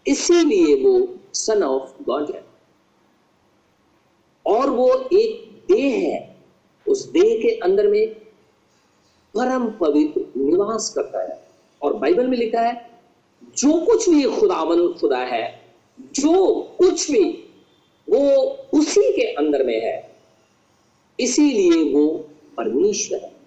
[0.08, 2.46] इसीलिए वो सन ऑफ़ गॉड है।
[4.46, 6.38] और वो एक देह है।
[6.88, 8.08] उस देह के अंदर में
[9.36, 11.48] परम पवित्र निवास करता है।
[11.82, 12.92] और बाइबल में लिखा है,
[13.44, 17.24] जो कुछ भी खुदावन, खुदा है, जो कुछ भी
[18.10, 18.42] वो
[18.74, 20.16] उसी के अंदर में है,
[21.20, 22.08] इसीलिए वो
[22.58, 23.42] परमेश्वर है।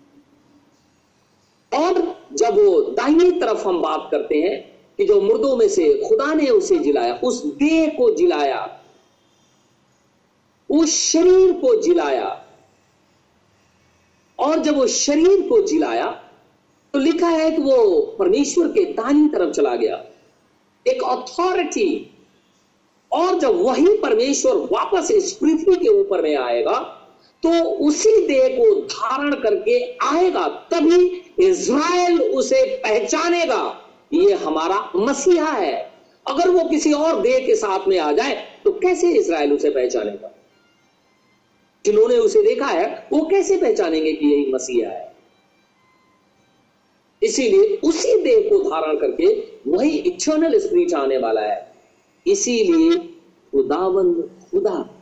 [1.80, 6.32] और जब वो दाहिनी तरफ़ हम बात करते हैं कि जो मुर्दों में से खुदा
[6.34, 8.80] ने उसे जिलाया, उस देह को जिलाया,
[10.70, 12.40] उस शरीर को जिलाया,
[14.38, 16.06] और जब वो शरीर को जिलाया
[16.94, 19.96] तो लिखा है कि वो परमेश्वर के दानी तरफ़ चला गया।
[20.86, 22.10] एक अथॉरिटी
[23.12, 26.78] और जब वही परमेश्वर वापस इस पृथ्वी के ऊपर में आएगा
[27.42, 27.50] तो
[27.86, 31.06] उसी देह को धारण करके आएगा, तभी
[31.40, 35.92] इज़राइल उसे पहचानेगा। ये हमारा मसीहा है।
[36.26, 38.34] अगर वो किसी और देह के साथ में आ जाए
[38.64, 40.30] तो कैसे इसराइल उसे पहचानेगा?
[41.86, 45.14] जिन्होंने उसे देखा है, वो कैसे पहचानेंगे कि यही मसीहा है?
[47.22, 49.26] इसीलिए उसी देह को धारण करके
[49.70, 51.74] वही इटर्नल स्पिरिट आने वाला है।
[52.26, 52.96] इसीलिए
[53.52, 55.00] खुदावंद खुदा,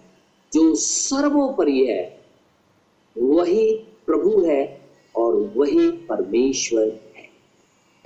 [0.53, 2.21] जो सर्वोपरि है,
[3.19, 3.75] वही
[4.07, 4.81] प्रभु है
[5.17, 7.01] और वही परमेश्वर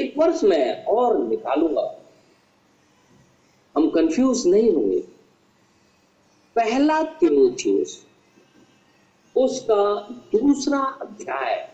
[0.01, 2.03] एक वर्ष में और निकालूँगा।
[3.77, 5.01] हम कंफ्यूज नहीं होंगे।
[6.57, 8.07] पहला तिमोथियस
[9.37, 11.73] उसका दूसरा अध्याय।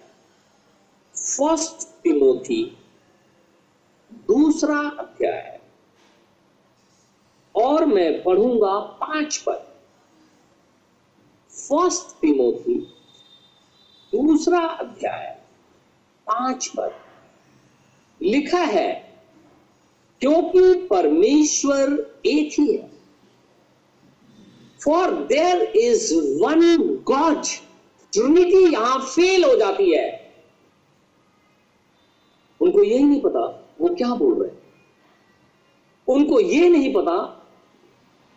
[1.17, 2.79] फ़र्स्ट तिमोथी,
[4.13, 5.61] दूसरा अध्याय।
[7.57, 9.77] और मैं पढ़ूँगा पाँच पद।
[11.51, 12.79] फ़र्स्ट तिमोथी,
[14.13, 15.43] दूसरा अध्याय,
[16.27, 17.02] पाँच पद।
[18.23, 18.91] लिखा है,
[20.23, 21.93] क्योंकि परमेश्वर
[22.27, 22.91] एक ही है।
[24.81, 26.61] For there is one
[27.07, 27.43] God
[28.13, 30.11] trinity यहाँ फेल हो जाती है।
[32.61, 33.41] उनको यही नहीं पता
[33.81, 34.61] वो क्या बोल रहे हैं।
[36.09, 37.17] उनको ये नहीं पता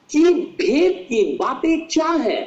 [0.10, 0.24] कि
[0.60, 2.44] भेद की बातें क्या है।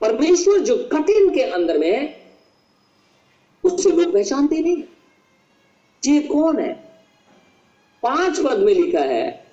[0.00, 2.02] परमेश्वर जो कठिन के अंदर में है
[3.64, 4.82] उससे लोग पहचानते नहीं।
[6.08, 6.72] ये कौन है?
[8.02, 9.44] पाँच पद में लिखा है,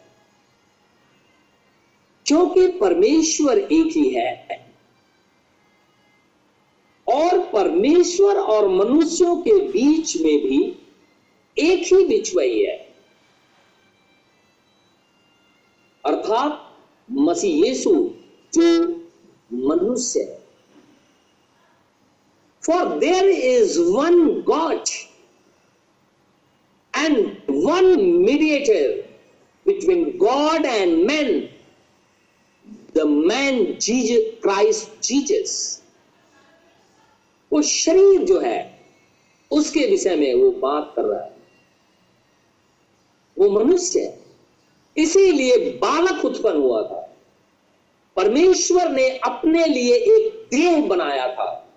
[2.25, 4.65] क्योंकि परमेश्वर एक ही है
[7.07, 10.59] और परमेश्वर और मनुष्यों के बीच में भी
[11.57, 12.77] एक ही बिछुआई है।
[16.05, 16.67] अर्थात
[17.09, 17.93] मसीह यीशु
[18.53, 18.87] जो
[19.53, 20.39] मनुष्य है।
[22.63, 24.83] For there is one God
[27.05, 29.09] and one mediator
[29.65, 31.49] between God and man
[32.95, 35.81] the man Jesus Christ Jesus
[37.53, 38.85] वो शरीर जो है,
[39.51, 41.31] उसके विषय में वो बात कर रहा है।
[43.37, 44.21] वो मनुष्य है।
[44.97, 47.17] इसीलिए बालक उत्पन्न हुआ था।
[48.15, 51.73] परमेश्वर ने अपने लिए एक देह बनाया था।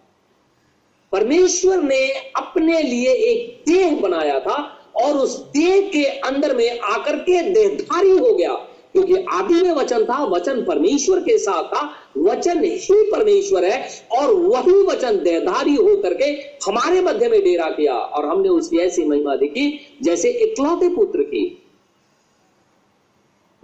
[1.13, 7.17] परमेश्वर ने अपने लिए एक देह बनाया था। और उस देह के अंदर में आकर
[7.17, 8.55] के देहधारी हो गया।
[8.93, 14.35] क्योंकि आदि में वचन था, वचन परमेश्वर के साथ था, वचन ही परमेश्वर है, और
[14.35, 16.25] वही वचन देहधारी होकर के
[16.67, 21.63] हमारे मध्य में डेरा किया। और हमने उसकी ऐसी महिमा देखी, जैसे इकलौते पुत्र की।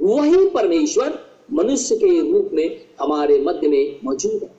[0.00, 4.50] वही परमेश्वर मनुष्य के रूप में हमारे मध्य में मौजूद है।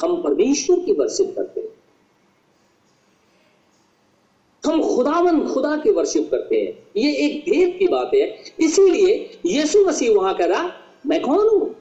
[0.00, 1.65] हम परमेश्वर की वर्षित करते हैं।
[4.66, 9.84] हम खुदावन खुदा की वर्शिप करते हैं। ये एक भेद की बात है। इसीलिए यीशु
[9.84, 10.72] मसीह वहाँ कह रहा,
[11.06, 11.74] मैं कौन हूँ?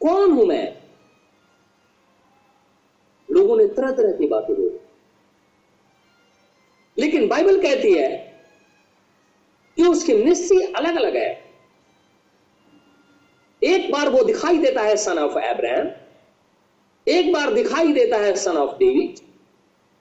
[0.00, 0.82] कौन हूँ मैं?
[3.30, 4.78] लोगों ने तरह तरह की बातें बोली।
[6.98, 8.08] लेकिन बाइबल कहती है
[9.76, 11.48] कि उसकी निश्चय अलग अलग है।
[13.62, 15.90] एक बार वो दिखाई देता है सन ऑफ़ एब्राहम
[17.08, 19.27] एक बार दिखाई देता है सन ऑफ़ डेविड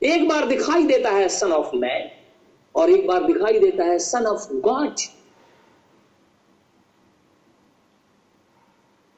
[0.02, 2.10] एक बार दिखाई देता है सन ऑफ़ मैन
[2.76, 4.96] और एक बार दिखाई देता है son of God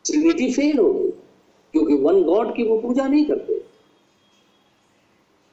[0.05, 1.09] trinity fail हो गई,
[1.73, 3.61] क्योंकि वन गॉड की वो पूजा नहीं करते।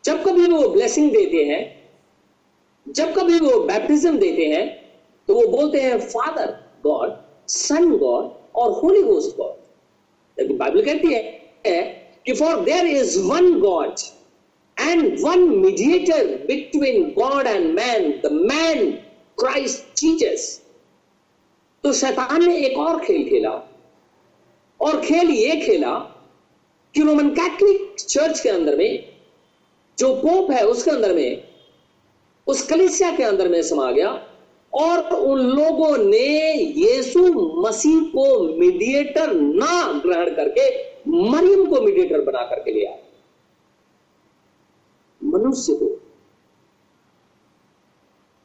[0.05, 1.61] जब कभी वो ब्लेसिंग देते हैं,
[2.87, 4.67] जब कभी वो बैप्टिज्म देते हैं
[5.29, 6.53] तो वो बोलते हैं फादर
[6.85, 7.13] गॉड
[7.49, 9.55] सन गॉड और होली गोस्ट गॉड
[10.39, 11.23] लेकिन बाइबल कहती है
[12.27, 13.95] कि for there is one God
[14.87, 18.91] and one mediator between God and man the man
[19.39, 20.63] Christ Jesus
[21.85, 23.51] तो शैतान ने एक और खेल खेला।
[24.81, 25.93] और खेल ये खेला
[26.95, 29.05] कि रोमन कैथलिक चर्च के अंदर में,
[29.99, 31.43] जो पोप है उसके अंदर में,
[32.47, 34.11] उस कलिसिया के अंदर में समा गया।
[34.73, 37.21] और उन लोगों ने यीशु
[37.61, 38.27] मसीह को
[38.59, 40.69] मीडिएटर ना ग्रहण करके,
[41.11, 42.91] मरियम को मीडिएटर बना करके लिया।
[45.39, 46.03] मनुष्य को।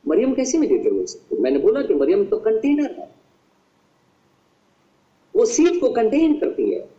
[0.07, 3.15] मरियम कैसे हो सकती मैंने बोला कि मरियम तो कंटेनर है।
[5.35, 6.89] वो सीट को कंटेन करती है।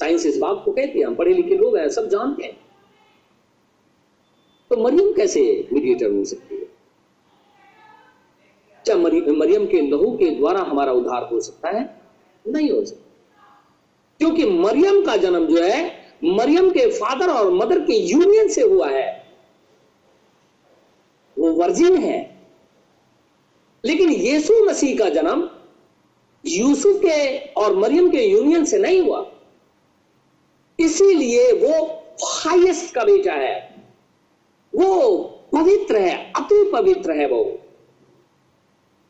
[0.00, 2.60] साइंस इस बात को कहती है, हम पढ़े लिखे लोग हैं, सब जानते हैं।
[4.70, 6.64] तो मरियम कैसे मीडिएटर हो सकती है?
[8.84, 8.96] क्या
[9.32, 12.00] मरियम के लहू के द्वारा हमारा उद्धार हो सकता है?
[12.46, 13.10] नहीं हो सकता।
[14.18, 18.88] क्योंकि मरियम का जन्म जो है, मरियम के फादर और मदर के यूनियन से हुआ
[18.88, 19.19] है।
[21.52, 22.40] वर्जिन है।
[23.84, 25.50] लेकिन यीशु मसीह का जन्म
[26.46, 29.32] यूसुफ के और मरियम के यूनियन से नहीं हुआ।
[30.80, 33.84] इसीलिए वो हाईएस्ट का बेटा है।
[34.74, 35.18] वो
[35.52, 37.44] पवित्र है, अति पवित्र है वो।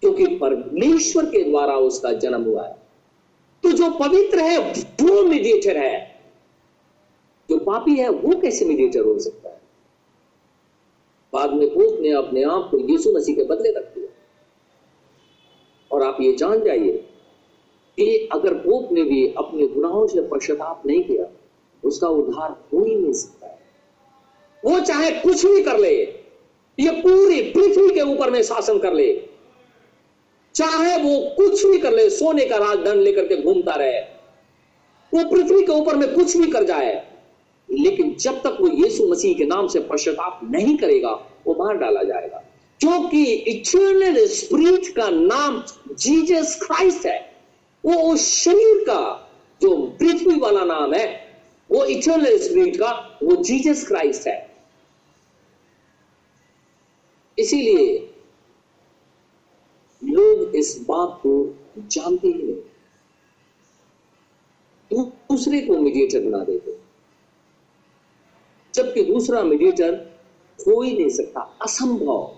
[0.00, 2.74] क्योंकि परमेश्वर के द्वारा उसका जन्म हुआ है।
[3.62, 6.20] तो जो पवित्र है, वो मीडिएटर है।
[7.50, 9.49] जो पापी है, वो कैसे मीडिएटर हो सकता है?
[11.32, 14.08] बाद में पोप ने अपने आप को यीशु मसीह के बदले रख दिया।
[15.90, 16.92] और आप ये जान जाइए
[17.98, 21.26] कि अगर पोप ने भी अपने गुनाहों से पश्चाताप नहीं किया,
[21.82, 23.46] उसका उद्धार हो ही नहीं सकता
[24.62, 25.94] वो चाहे कुछ भी कर ले,
[26.78, 29.12] ये पूरी पृथ्वी के ऊपर में शासन कर ले।
[30.54, 34.00] चाहे वो कुछ भी कर ले, सोने का राजदंड लेकर के घूमता रहे,
[35.12, 36.92] वो पृथ्वी के ऊपर में कुछ भी कर जाए
[37.72, 41.10] लेकिन जब तक वो यीशु मसीह के नाम से पश्चाताप नहीं करेगा,
[41.46, 42.38] वो मार डाला जाएगा।
[42.80, 45.64] क्योंकि इटर्नल स्पिरिट का नाम
[45.94, 47.36] जीसस क्राइस्ट है।
[47.84, 49.30] वो उस शरीर का,
[49.62, 54.56] जो पृथ्वी वाला नाम है, वो इटर्नल स्पिरिट का, वो जीसस क्राइस्ट है।
[57.38, 58.14] इसीलिए
[60.04, 62.56] लोग इस बात को जानते ही नहीं।
[64.92, 66.79] दूसरे को मीडिएटर बना देते
[68.74, 70.20] जबकि दूसरा मीडिएटर
[70.66, 72.36] हो ही नहीं सकता, असंभव।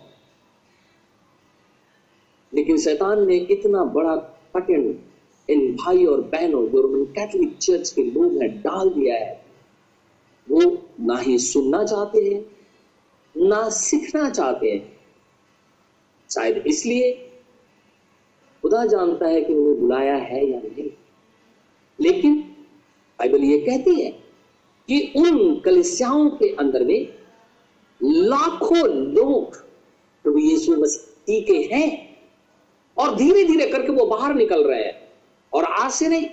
[2.55, 4.17] लेकिन शैतान ने इतना बड़ा
[4.57, 5.05] कठिन
[5.51, 9.45] इन भाई और बहनों जो रोमन कैथोलिक चर्च के लोग हैं, डाल दिया है।
[10.51, 12.57] वो ना ही सुनना चाहते हैं,
[13.37, 15.01] ना सीखना चाहते हैं।
[16.31, 17.13] शायद इसलिए
[18.63, 20.91] खुदा जानता है कि उन्हें बुलाया है या नहीं।
[22.01, 22.41] लेकिन
[23.19, 24.22] बाइबल ये कहती है
[24.89, 27.15] कि उन कलिसियाओं के अंदर में
[28.03, 29.57] लाखों लोग
[30.25, 32.19] प्रभु यीशु मसीह के हैं
[32.97, 35.13] और धीरे धीरे करके वो बाहर निकल रहे हैं
[35.53, 36.27] और आज से नहीं,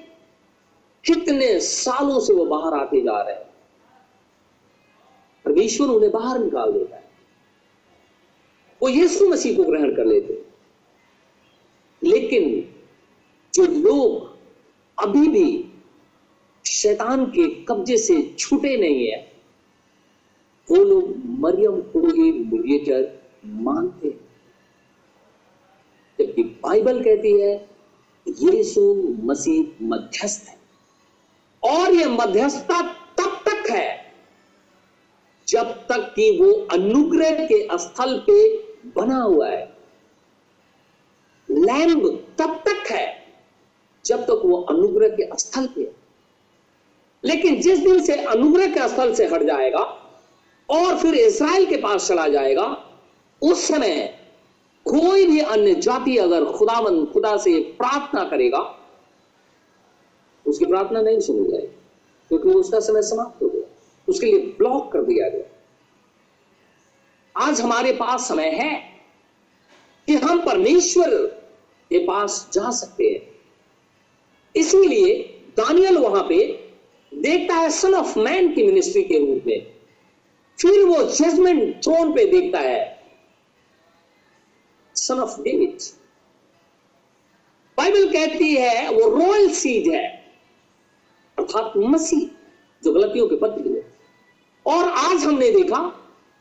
[1.05, 3.45] कितने सालों से वो बाहर आते जा रहे हैं।
[5.45, 7.07] परमेश्वर उन्हें बाहर निकाल देता है।
[8.81, 10.41] वो यीशु मसीह को ग्रहण कर लेते
[12.03, 12.73] लेकिन
[13.53, 14.37] जो लोग
[14.97, 15.68] अभी भी
[16.79, 19.31] शैतान के कब्जे से छूटे नहीं है।
[20.71, 24.29] वो लोग मरियम को ही मीडिएटर मानते हैं।
[26.19, 27.69] जबकि बाइबल कहती है,
[28.27, 30.59] यीशु मसीह मध्यस्थ है।
[31.63, 34.13] और यह मध्यस्थता तब तक है,
[35.47, 38.57] जब तक कि वो अनुग्रह के स्थल पे
[38.95, 39.77] बना हुआ है।
[41.51, 43.33] लैंब तब तक है,
[44.05, 45.98] जब तक वो अनुग्रह के स्थल पे है।
[47.23, 49.83] लेकिन जिस दिन से अनुग्रह के स्थल से हट जाएगा
[50.69, 52.65] और फिर इसराइल के पास चला जाएगा,
[53.41, 54.19] उस समय
[54.85, 58.59] कोई भी अन्य जाति अगर खुदावन, खुदा से प्रार्थना करेगा,
[60.45, 61.67] उसकी प्रार्थना नहीं सुनी जाएगी,
[62.29, 63.63] क्योंकि उसका समय समाप्त हो गया।
[64.07, 65.43] उसके लिए ब्लॉक कर दिया गया।
[67.35, 68.71] आज हमारे पास समय है
[70.07, 71.15] कि हम परमेश्वर
[71.91, 73.21] के पास जा सकते हैं।
[74.55, 75.15] इसीलिए
[75.57, 76.68] दानियल वहाँ पे
[77.13, 79.67] देखता है सन ऑफ़ मैन की मिनिस्ट्री के रूप में।
[80.61, 82.99] फिर वो जजमेंट थ्रोन पे देखता है।
[84.95, 85.77] सन ऑफ़ डेविड
[87.77, 90.07] बाइबल कहती है, वो रॉयल सीज है।
[91.37, 92.27] अर्थात मसीह,
[92.83, 93.97] जो गलतियों के पत्र है
[94.65, 95.87] और आज हमने देखा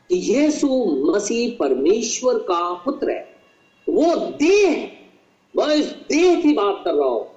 [0.09, 0.67] कि यीशु
[1.15, 3.35] मसीह परमेश्वर का पुत्र है।
[3.89, 4.91] वो देह,
[5.55, 7.27] मैं इस देह की बात कर रहा हूँ।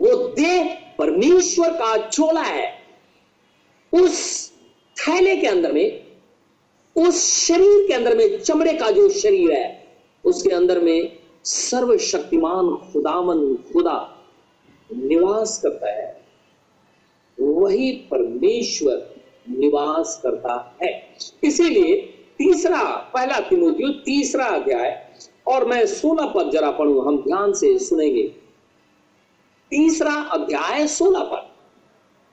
[0.00, 2.78] वो देह परमेश्वर का चोला है,
[3.94, 4.50] उस
[4.96, 6.06] थैले के अंदर में,
[6.96, 9.86] उस शरीर के अंदर में चमड़े का जो शरीर है,
[10.24, 14.26] उसके अंदर में सर्वशक्तिमान खुदावन खुदा
[14.96, 16.26] निवास करता है।
[17.40, 19.14] वही परमेश्वर
[19.48, 21.94] निवास करता है। इसीलिए
[22.38, 25.12] तीसरा, पहला तिमोथियो तीसरा अध्याय,
[25.46, 28.45] और मैं सोलह पद जरा पढ़ू, हम ध्यान से सुनेंगे।
[29.70, 31.52] तीसरा अध्याय सोलह पद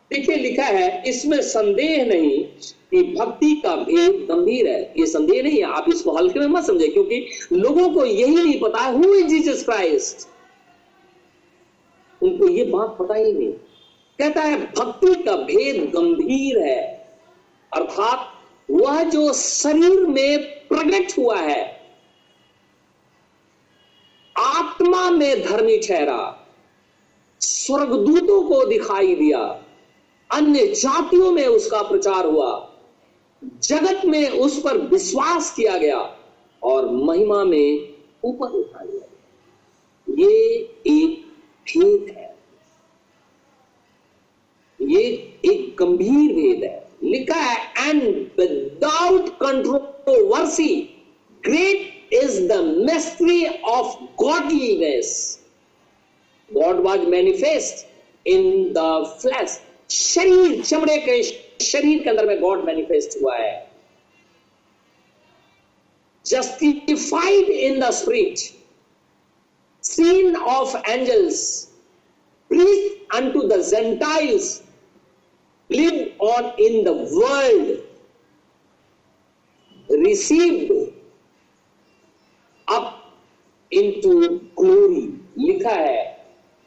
[0.10, 2.44] देखिए, लिखा है, इसमें संदेह नहीं
[2.92, 6.64] कि भक्ति का भेद गंभीर है। ये संदेह नहीं है। आप इसको हल्के में मत
[6.64, 10.28] समझे, क्योंकि लोगों को यही नहीं पता हु जीसस क्राइस्ट
[12.24, 13.52] उनको ये बात पता ही नहीं।
[14.20, 16.82] कहता है, भक्ति का भेद गंभीर है।
[17.74, 18.32] अर्थात,
[18.72, 21.82] वह जो शरीर में प्रकट हुआ है,
[24.38, 26.40] आत्मा में धर्मी ठहरा।
[27.44, 29.40] स्वर्गदूतों को दिखाई दिया।
[30.32, 32.70] अन्य जातियों में उसका प्रचार हुआ।
[33.64, 36.00] जगत में उस पर विश्वास किया गया
[36.64, 39.08] और महिमा में ऊपर उठा लिया
[40.08, 40.30] ये
[40.88, 41.26] एक
[41.68, 42.36] भेद है।
[44.82, 45.02] ये
[45.46, 48.04] एक गंभीर भेद है। लिखा है and
[48.40, 50.76] without controversy
[51.44, 52.60] great is the
[52.92, 55.40] mystery of godliness
[56.54, 57.86] God was manifest
[58.26, 58.80] in the
[59.22, 59.60] flesh
[59.92, 61.22] शरीर, चमड़े के
[61.64, 63.72] शरीर के अंदर में गॉड मैनिफेस्ट हुआ है।
[66.26, 68.38] Justified in the spirit
[69.84, 71.42] seen of angels
[72.52, 74.62] preached unto the Gentiles
[75.70, 77.68] live on in the world
[79.90, 80.72] received
[82.68, 82.86] up
[84.02, 84.20] into
[84.60, 85.06] glory
[85.40, 86.13] लिखा है।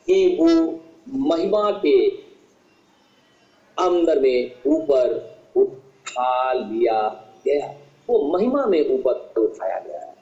[0.07, 2.09] कि वो महिमा के
[3.79, 7.79] अंदर में ऊपर उठा लिया गया।
[8.09, 10.17] वो महिमा में ऊपर उठाया गया है।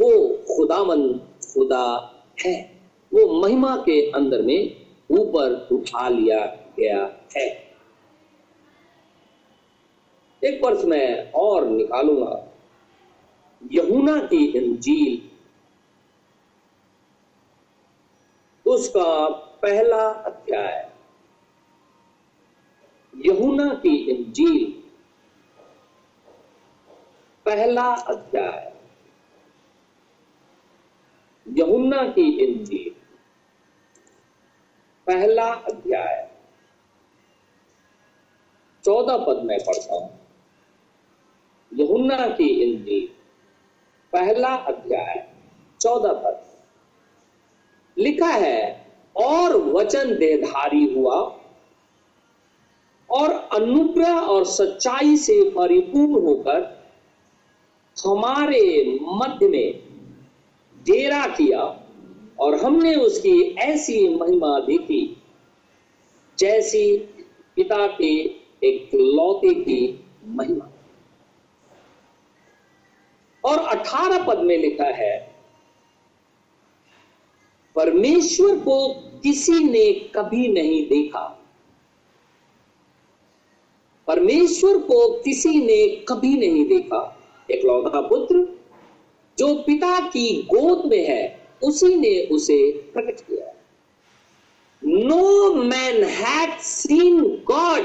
[0.00, 1.12] वो खुदामन
[1.54, 2.14] खुदा
[2.46, 2.80] है।
[3.14, 4.76] वो महिमा के अंदर में
[5.10, 6.46] ऊपर उठा लिया
[6.78, 7.70] गया है।
[10.44, 12.46] एक वर्ष मैं और निकालूँगा।
[13.72, 15.29] यहुना की इंजील
[18.70, 19.28] उसका
[19.62, 20.92] पहला अध्याय।
[23.16, 24.82] यहुना की इंजील।
[27.46, 28.76] पहला अध्याय।
[31.48, 32.90] यहुन्ना की इंजील।
[35.06, 36.30] पहला अध्याय।
[38.84, 40.20] चौदह पद में पढ़ता हूँ।
[41.74, 43.08] यहुन्ना की इंजील।
[44.12, 45.34] पहला अध्याय।
[45.80, 46.49] चौदह पद।
[48.00, 48.86] लिखा है,
[49.16, 51.36] और वचन देधारी हुआ,
[53.10, 56.80] और अनुग्रह और सच्चाई से परिपूर्ण होकर
[58.06, 59.82] हमारे मध्य में
[60.86, 61.86] डेरा किया,
[62.40, 65.22] और हमने उसकी ऐसी महिमा देखी,
[66.38, 66.96] जैसी
[67.56, 70.70] पिता के एक लौते की महिमा।
[73.44, 75.29] और अठारह पद में लिखा है
[77.80, 78.88] परमेश्वर को
[79.22, 81.20] किसी ने कभी नहीं देखा।
[84.08, 87.00] परमेश्वर को किसी ने कभी नहीं देखा।
[87.50, 88.58] एक लौता पुत्र
[89.38, 93.52] जो पिता की गोद में है, उसी ने उसे प्रकट किया।
[94.84, 97.84] No man had seen God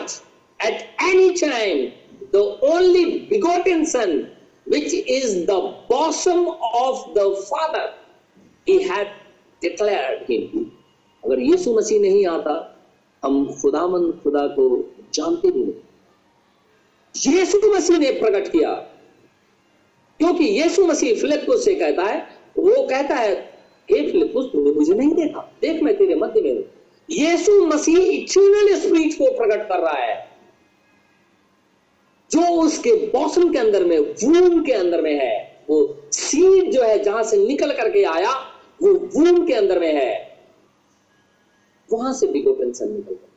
[0.66, 1.86] at any time
[2.34, 4.28] the only begotten son
[4.70, 5.52] which is the
[5.91, 7.93] bosom of the father
[8.70, 9.24] he had
[9.70, 10.72] declared him
[11.26, 12.84] अगर यीशु मसीह नहीं आता,
[13.24, 15.74] हम खुदामंद खुदा को जानते भी नहीं।
[17.34, 18.72] यीशु मसीह ने प्रकट किया।
[20.20, 22.22] क्योंकि यीशु मसीह फिलिपुस से कहता है,
[22.57, 23.34] वो कहता है,
[23.91, 26.63] हे फिलिपुस तूने मुझे नहीं देखा। देख, मैं तेरे मध्य में हूँ।
[27.09, 30.30] यीशु मसीह इटर्नल स्पिरिट को प्रकट कर रहा है।
[32.32, 37.03] जो उसके बॉसम के अंदर में, वूम के अंदर में है, वो सीड जो है,
[37.03, 40.13] जहाँ से निकल करके आया वो वूम के अंदर में है,
[41.89, 43.34] वहाँ से बिगोटन सन निकल करके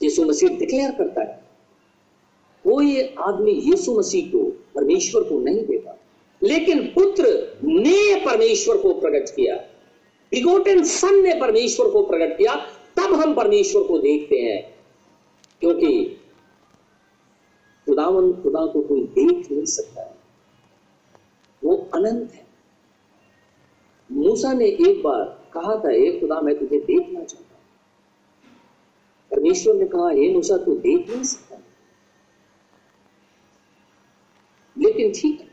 [0.00, 1.42] यीशु मसीह डिक्लेयर करता है,
[2.64, 4.44] कोई आदमी यीशु मसीह को
[4.74, 5.96] परमेश्वर को नहीं देता,
[6.42, 7.24] लेकिन पुत्र
[7.64, 9.56] ने परमेश्वर को प्रकट किया
[10.32, 12.54] बिगोटन सन ने परमेश्वर को प्रकट किया,
[12.96, 14.62] तब हम परमेश्वर को देखते हैं,
[15.62, 16.04] क्योंकि
[17.86, 20.13] खुदावन खुदा को कोई देख नहीं सकता है।
[21.64, 22.46] वो अनंत है।
[24.12, 27.54] मूसा ने एक बार कहा था एक खुदा, मैं तुझे देखना चाहता
[29.30, 31.56] परमेश्वर ने कहा, हे मूसा, तू देख नहीं सकता?
[34.78, 35.48] लेकिन ठीक है,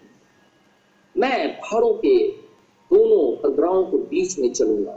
[1.18, 2.32] मैं पहाड़ों के
[2.92, 4.94] दोनों पदराओं के बीच में चलूँगा।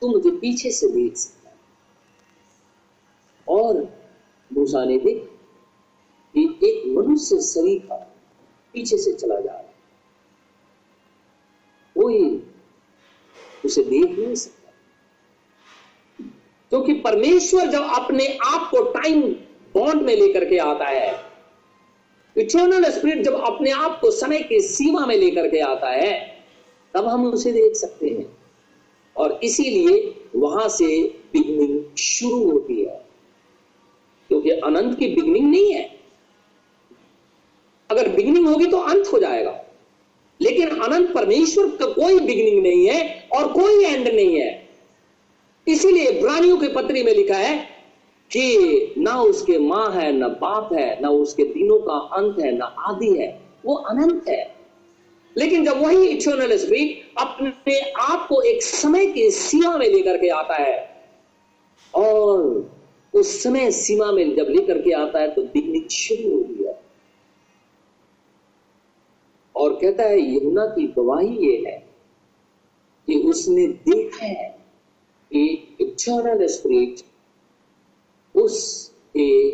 [0.00, 1.50] तू मुझे पीछे से देख सकता
[3.48, 3.88] और
[4.52, 5.30] मूसा ने देख
[6.34, 8.09] कि एक मनुष्य शरीर का
[8.72, 9.74] पीछे से चला जा रहा है।
[11.94, 12.46] कोई
[13.64, 14.72] उसे देख नहीं सकता।
[16.68, 19.22] क्योंकि परमेश्वर जब अपने आप को टाइम
[19.74, 21.30] बॉन्ड में लेकर के आता है
[22.36, 26.44] इटर्नल स्पिरिट जब अपने आप को समय की सीमा में लेकर के आता है,
[26.94, 28.38] तब हम उसे देख सकते हैं।
[29.16, 33.08] और इसीलिए वहाँ से बिगनिंग शुरू होती है।
[34.28, 35.99] क्योंकि अनंत की बिगनिंग नहीं है।
[37.90, 39.64] अगर बिगनिंग होगी तो अंत हो जाएगा।
[40.42, 44.68] लेकिन अनंत परमेश्वर का कोई बिगनिंग नहीं है और कोई एंड नहीं है।
[45.68, 47.58] इसीलिए इब्रानियों के पत्री में लिखा है
[48.30, 52.64] कि ना उसके माँ है, ना बाप है, ना उसके दिनों का अंत है, ना
[52.64, 54.54] आदि है। वो अनंत है।
[55.38, 60.28] लेकिन जब वही इटर्नल स्पिरिट अपने आप को एक समय की सीमा में लेकर के
[60.28, 61.02] आता है
[61.94, 62.70] और
[63.14, 66.79] उस समय सीमा में जब लेकर के आता है तो बिगनिंग शुरू हो। गया
[69.60, 71.76] और कहता है यमुना की गवाही ये है
[73.08, 74.48] कि उसने देखा है
[75.30, 75.46] कि
[75.80, 77.02] इटर्नल स्पिरिट
[78.34, 79.50] उसके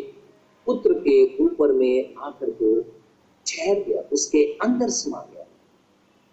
[0.67, 2.81] पुत्र के ऊपर में आकर के
[3.45, 5.45] ठहर गया, उसके अंदर समा गया।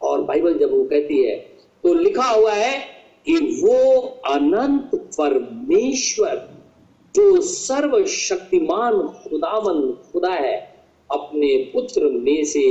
[0.00, 1.36] और बाइबल जब वो कहती है
[1.84, 2.78] तो लिखा हुआ है
[3.26, 4.00] कि वो
[4.30, 6.36] अनंत परमेश्वर
[7.14, 9.80] जो सर्वशक्तिमान खुदावन
[10.12, 10.56] खुदा है,
[11.10, 12.64] अपने पुत्र में से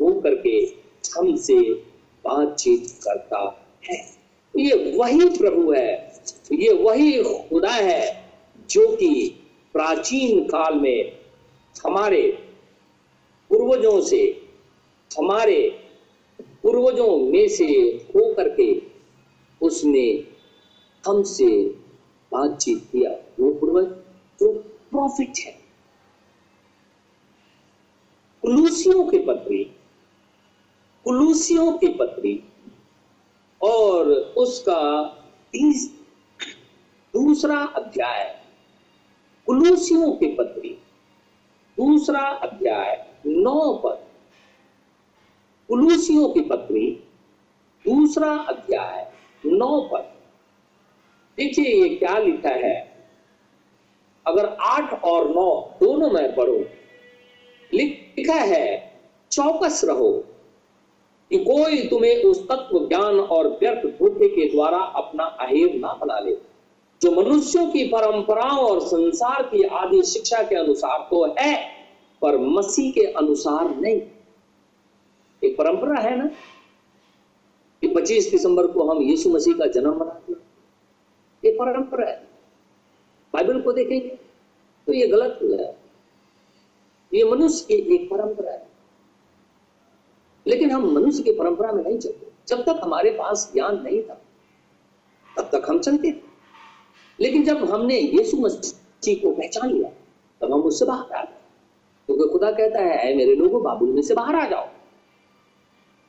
[0.00, 0.56] होकर के
[1.16, 1.58] हमसे
[2.24, 3.40] बातचीत करता
[3.90, 3.98] है।
[4.54, 6.22] ये वही प्रभु है,
[6.52, 8.32] ये वही खुदा है
[8.70, 9.10] जो कि
[9.72, 11.18] प्राचीन काल में
[11.84, 12.22] हमारे
[13.50, 14.22] पूर्वजों से,
[15.10, 15.60] हमारे
[16.62, 17.66] पूर्वजों में से
[18.14, 18.70] होकर के
[19.60, 20.24] उसने
[21.04, 21.48] हमसे
[22.32, 23.86] बातचीत किया। वो पूर्वज
[24.40, 24.52] जो
[24.90, 25.52] प्रॉफिट है।
[28.42, 29.64] कुलूसियों की पत्री
[31.10, 32.44] कुलूसियों की पत्री
[33.62, 35.04] और उसका
[35.52, 36.00] तीस
[37.14, 38.44] दूसरा अध्याय
[39.46, 40.68] कुलूसियों की पत्री,
[41.76, 44.06] दूसरा अध्याय, नौ पद
[45.68, 46.90] कुलूसियों की पत्री,
[47.84, 49.12] दूसरा अध्याय,
[49.46, 50.12] नौ पद
[51.36, 53.06] देखिए ये क्या लिखा है।
[54.26, 56.58] अगर आठ और नौ दोनों में पढ़ो
[57.74, 58.98] लिखा है,
[59.32, 60.29] चौकस रहो।
[61.30, 66.20] कि कोई तुम्हें उस तत्व ज्ञान और व्यर्थ धोखे के द्वारा अपना अहेर ना बना
[66.20, 66.36] ले।
[67.02, 71.70] जो मनुष्यों की परंपराओं और संसार की आदि शिक्षा के अनुसार तो है,
[72.22, 74.00] पर मसीह के अनुसार नहीं।
[75.44, 76.26] एक परंपरा है ना
[77.80, 80.40] कि 25 दिसंबर को हम यीशु मसीह का जन्म मनाते हैं।
[81.44, 82.28] ये परंपरा है।
[83.34, 84.08] बाइबल को देखेंगे
[84.86, 85.76] तो ये गलत है।
[87.14, 88.69] ये मनुष्य की एक परंपरा है।
[90.50, 94.22] लेकिन हम मनुष्य की परंपरा में नहीं चलते। जब तक हमारे पास ज्ञान नहीं था,
[95.36, 96.30] तब तक हम चलते थे।
[97.20, 99.88] लेकिन जब हमने यीशु मसीह को पहचान लिया,
[100.40, 101.36] तब हम उससे बाहर आ गए।
[102.06, 104.68] क्योंकि तो खुदा कहता है, ऐ मेरे लोगों, बाबुल में से बाहर आ जाओ।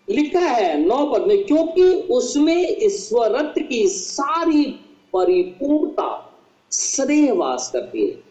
[0.09, 1.83] लिखा है नौ पद में, क्योंकि
[2.13, 4.65] उसमें ईश्वरत्व की सारी
[5.13, 6.33] परिपूर्णता
[6.71, 8.23] सदैव वास करती है।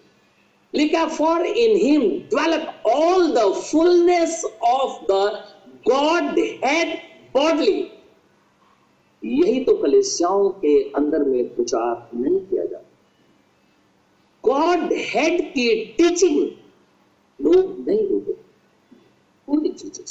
[0.74, 5.44] लिखा for in him dwelleth all the fullness of the
[6.64, 6.98] Godhead
[7.34, 7.80] bodily
[9.22, 12.86] यही तो कलेसियाओं के अंदर में प्रचार नहीं किया जाता।
[14.44, 16.38] गॉड हेड की टीचिंग
[17.38, 18.32] लोग नहीं होते।
[19.48, 20.04] पूरी चीज़ें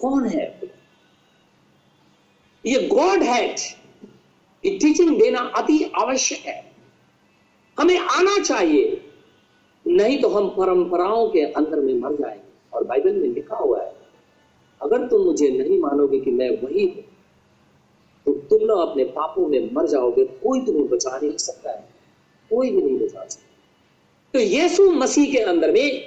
[0.00, 0.46] कौन है
[2.64, 3.58] ये गॉड हेड
[4.64, 6.58] की टीचिंग देना अति आवश्यक है।
[7.76, 9.02] हमें आना चाहिए,
[9.84, 12.45] नहीं तो हम परंपराओं के अंदर में मर जाएँगे।
[12.76, 13.92] और बाइबल में लिखा हुआ है,
[14.80, 17.04] अगर तुम मुझे नहीं मानोगे कि मैं वही हूँ
[18.26, 21.84] तो तुम लोग अपने पापों में मर जाओगे, कोई तुम्हें बचा नहीं सकता है,
[22.50, 23.44] कोई भी नहीं बचा सकता।
[24.34, 26.02] तो यीशु मसीह के अंदर में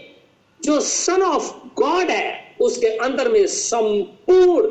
[0.59, 4.69] जो सन ऑफ़ गॉड है, उसके अंदर में संपूर्ण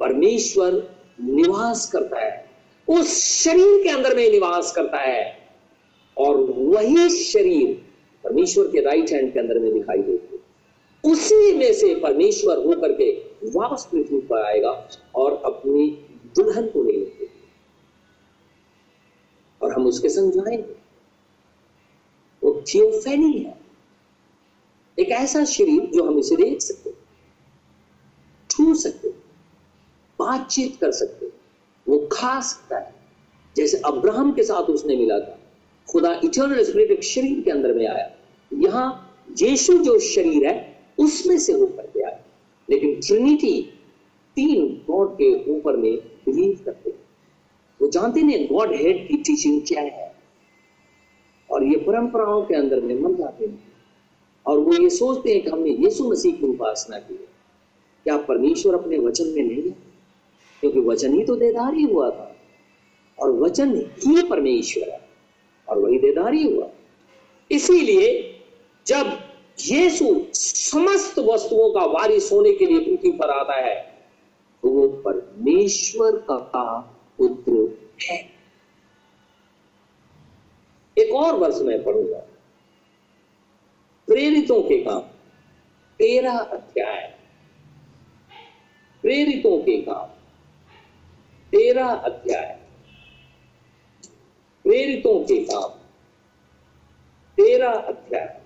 [0.00, 0.72] परमेश्वर
[1.20, 2.44] निवास करता है।
[2.88, 5.46] उस शरीर के अंदर में निवास करता है।
[6.16, 7.82] और वही शरीर
[8.24, 10.25] परमेश्वर के राइट हैंड के अंदर में दिखाई देती है।
[11.06, 13.12] उसी में से परमेश्वर होकर के
[13.44, 15.90] वापस पृथ्वी पर आएगा और अपनी
[16.36, 17.28] दुल्हन को ले लेंगे
[19.62, 20.76] और हम उसके संग जाएँगे।
[22.42, 23.60] वो थियोफेनी है।
[24.98, 26.90] एक ऐसा शरीर जो हम इसे देख सकते
[28.50, 29.08] छू सकते
[30.18, 31.26] बातचीत कर सकते
[31.88, 32.94] वो खा सकता है।
[33.56, 35.38] जैसे अब्राहम के साथ उसने मिला था,
[35.90, 38.16] खुदा इटर्नल स्पिरिट एक शरीर के अंदर में आया।
[38.52, 40.75] यहाँ यीशु जो शरीर है
[41.06, 42.24] उसमें से होकर के आया
[42.70, 43.62] लेकिन ट्रिनिटी
[44.36, 46.98] तीन गॉड के ऊपर में बिलीव करते हैं।
[47.82, 50.16] वो जानते नहीं गॉड हेड की टीचिंग क्या है।
[51.50, 53.72] और ये परंपराओं के अंदर में मर जाते हैं।
[54.46, 57.28] और वो ये सोचते हैं कि हमने यीशु मसीह की उपासना की है।
[58.04, 59.70] क्या परमेश्वर अपने वचन में नहीं है?
[60.60, 62.36] क्योंकि वचन ही तो देदारी हुआ था।
[63.18, 65.08] और वचन ही परमेश्वर है।
[65.68, 66.70] और वही देदारी हुआ।
[67.50, 68.34] इसीलिए
[68.86, 69.25] जब
[69.60, 74.06] यीशु समस्त वस्तुओं का वारिस होने के लिए पृथ्वी पर आता है।
[74.62, 76.80] तो वो परमेश्वर का
[77.18, 78.30] पुत्र है।
[80.98, 82.18] एक और वर्ष में पढ़ूँगा।
[84.06, 85.00] प्रेरितों के काम
[85.98, 87.18] तेरह अध्याय।
[89.02, 90.06] प्रेरितों के काम
[91.50, 92.60] तेरह अध्याय।
[94.64, 95.68] प्रेरितों के काम
[97.36, 98.45] तेरह अध्याय।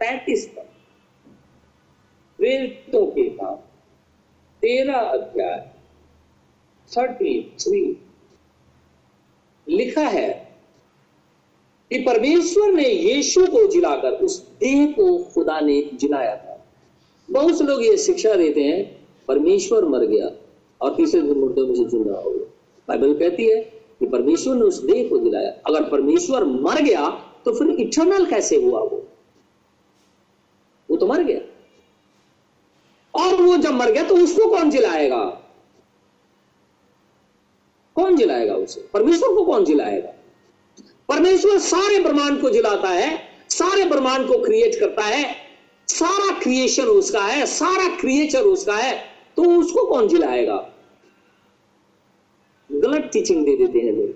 [0.00, 0.64] पैंतीस पर।
[2.38, 3.54] प्रेरितों के काम
[4.62, 5.58] तेरह अध्याय
[6.90, 7.82] थर्टी थ्री
[9.66, 10.28] लिखा है
[11.90, 16.64] कि परमेश्वर ने यीशु को जिलाकर उस देह को खुदा ने जिलाया था।
[17.28, 18.84] बहुत से लोग ये शिक्षा देते हैं,
[19.28, 20.30] परमेश्वर मर गया
[20.80, 22.46] और तीसरे दिन मुर्दों में से ज़िंदा हो गया।
[22.88, 23.60] बाइबल कहती है
[24.00, 27.08] कि परमेश्वर ने उस देह को जिलाया। अगर परमेश्वर मर गया
[27.44, 29.05] तो फिर इटर्नल कैसे हुआ वो?
[31.06, 31.40] तो मर गया।
[33.14, 35.24] और वो जब मर गया तो उसको कौन जिलाएगा
[37.96, 38.80] कौन जिलाएगा उसे?
[38.94, 40.12] परमेश्वर को कौन जिलाएगा
[41.08, 43.18] परमेश्वर सारे ब्रह्मांड को जिलाता है,
[43.50, 45.34] सारे ब्रह्मांड को क्रिएट करता है,
[45.88, 48.96] सारा क्रिएशन उसका है, सारा क्रिएचर उसका है
[49.36, 50.56] तो उसको कौन जिलाएगा
[52.70, 54.14] गलत टीचिंग दे देते हैं लोग।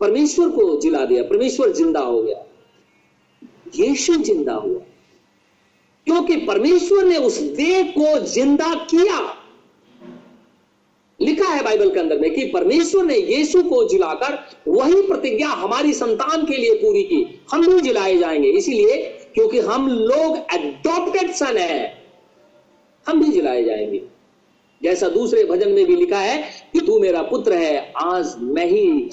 [0.00, 2.44] परमेश्वर को जिला दिया, परमेश्वर ज़िंदा हो गया।
[3.76, 4.80] यीशु ज़िंदा हुआ।
[6.06, 9.40] क्योंकि परमेश्वर ने उस देह को ज़िंदा किया।
[11.20, 14.38] लिखा है बाइबल के अंदर में कि परमेश्वर ने यीशु को जिलाकर
[14.68, 18.96] वही प्रतिज्ञा हमारी संतान के लिए पूरी की। हम भी जिलाए जाएँगे, इसीलिए
[19.34, 22.04] क्योंकि हम लोग एडॉप्टेड सन है।
[23.08, 24.02] हम भी जिलाए जाएँगे।
[24.82, 26.42] जैसा दूसरे भजन में भी लिखा है
[26.72, 29.10] कि तू मेरा पुत्र है, आज मैं ही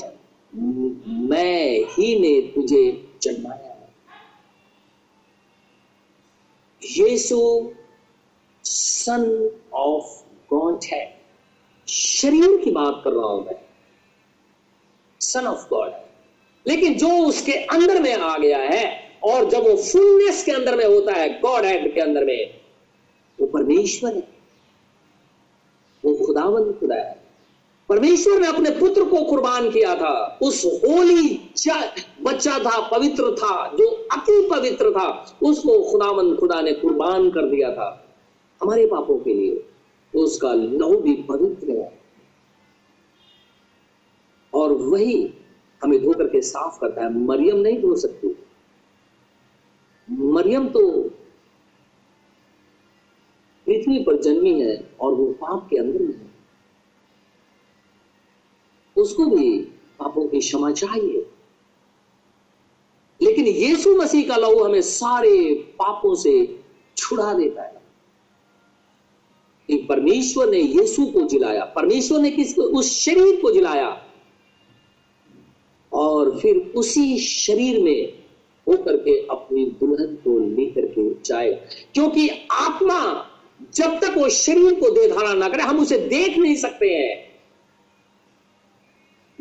[1.08, 3.61] मैं ही ने तुझे जन्माया।
[6.86, 7.72] यीशु
[8.64, 10.24] सन ऑफ़
[10.54, 11.22] गॉड है।
[11.88, 13.56] शरीर की बात कर रहा हूँ मैं।
[15.20, 15.92] सन ऑफ़ गॉड
[16.68, 20.86] लेकिन जो उसके अंदर में आ गया है, और जब वो फुलनेस के अंदर में
[20.86, 22.60] होता है गॉड हेड के अंदर में,
[23.40, 24.28] वो परमेश्वर है।
[26.06, 27.21] वो खुदावन खुदा है।
[27.92, 31.38] परमेश्वर ने अपने पुत्र को कुर्बान किया था। उस होली
[32.22, 37.74] बच्चा था, पवित्र था, जो अति पवित्र था, उसको खुदावन, खुदा ने कुर्बान कर दिया
[37.74, 38.16] था।
[38.62, 39.56] हमारे पापों के लिए
[40.14, 42.02] तो उसका लहू भी पवित्र है।
[44.54, 45.34] और वही
[45.84, 48.36] हमें धो करके साफ़ करता है। मरियम नहीं धो सकती।
[50.12, 51.02] मरियम तो
[53.66, 56.31] पृथ्वी पर जन्मी है और वो पाप के अंदर में है।
[59.02, 59.60] उसको भी
[60.00, 61.26] पापों की क्षमा चाहिए।
[63.22, 66.60] लेकिन यीशु मसीह का लहू हमें सारे पापों से
[66.98, 67.82] छुड़ा देता है।
[69.68, 72.62] कि परमेश्वर ने यीशु को जिलाया। परमेश्वर ने किसको?
[72.62, 74.06] उस शरीर को जिलाया।
[75.94, 78.14] और फिर उसी शरीर में
[78.68, 81.58] होकर के अपनी दुल्हन को लेकर के जाएगा
[81.94, 83.28] क्योंकि आत्मा
[83.76, 87.31] जब तक वो शरीर को दे धारण ना करे, हम उसे देख नहीं सकते हैं।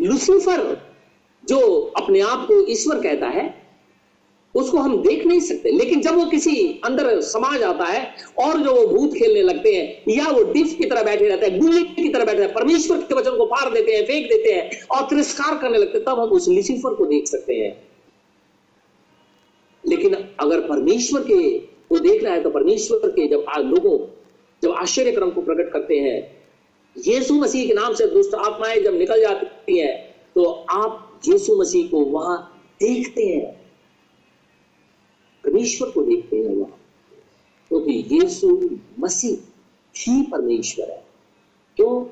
[0.01, 0.91] लुसीफर
[1.45, 1.59] जो
[1.97, 3.61] अपने आप को ईश्वर कहता है,
[4.55, 8.75] उसको हम देख नहीं सकते। लेकिन जब वो किसी अंदर समा जाता है और जो
[8.75, 12.09] वो भूत खेलने लगते हैं, या वो डिफ की तरह बैठे रहते हैं, गुल्ली की
[12.09, 15.59] तरह बैठे हैं, परमेश्वर के वचन को फाड़ देते हैं, फेंक देते हैं और तिरस्कार
[15.59, 17.91] करने लगते हैं, तब हम उस लुसीफर को देख सकते हैं।
[19.89, 23.99] लेकिन अगर परमेश्वर के को देखना है तो परमेश्वर के जब लोगों
[24.63, 26.40] जब आश्चर्य क्रम को प्रकट करते हैं
[26.97, 31.89] यीशु मसीह के नाम से दुष्ट आत्माएँ जब निकल जाती हैं तो आप यीशु मसीह
[31.89, 33.53] को वहाँ देखते हैं।
[35.45, 36.81] परमेश्वर को देखते हैं वहाँ।
[37.69, 39.37] क्योंकि तो यीशु मसीह
[39.97, 41.07] ही परमेश्वर है।
[41.77, 42.05] क्यों?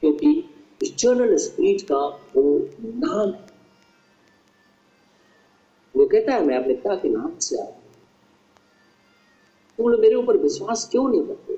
[0.00, 0.50] क्योंकि
[0.82, 3.54] इटर्नल स्पिरिट का वो नाम है।
[5.96, 7.70] वो कहता है, मैं अपने पिता के नाम से आया
[9.78, 11.53] तुम लोग मेरे ऊपर विश्वास क्यों नहीं करते?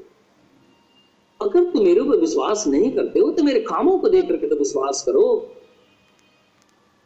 [1.57, 4.57] अगर तुम मेरे ऊपर विश्वास नहीं करते हो तो मेरे कामों को देख करके तो
[4.57, 5.25] विश्वास करो।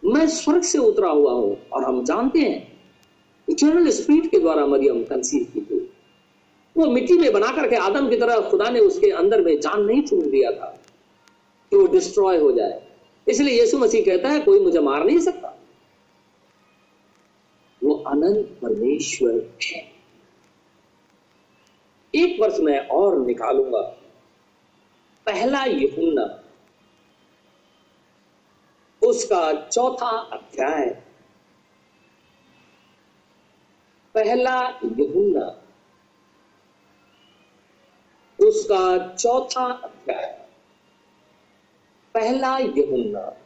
[0.02, 2.68] मैं स्वर्ग से उतरा हुआ हूँ, और हम जानते हैं
[3.48, 5.78] इटर्नल स्पिरिट के द्वारा मरियम कंसीव की थी।
[6.76, 10.02] वो मिट्टी में बना करके आदम की तरह खुदा ने उसके अंदर में जान नहीं
[10.02, 10.66] चुन दिया था
[11.72, 12.82] कि वो डिस्ट्रॉय हो जाए।
[13.26, 15.56] इसलिए यीशु मसीह कहता है, कोई मुझे मार नहीं सकता।
[17.82, 19.88] वो अनंत परमेश्वर है।
[22.14, 23.82] एक वर्ष मैं और निकालूँगा।
[25.26, 26.42] पहला यूहन्ना
[29.06, 30.86] उसका चौथा अध्याय।
[34.14, 35.46] पहला यूहन्ना
[38.46, 40.48] उसका चौथा अध्याय।
[42.14, 43.36] पहला यूहन्ना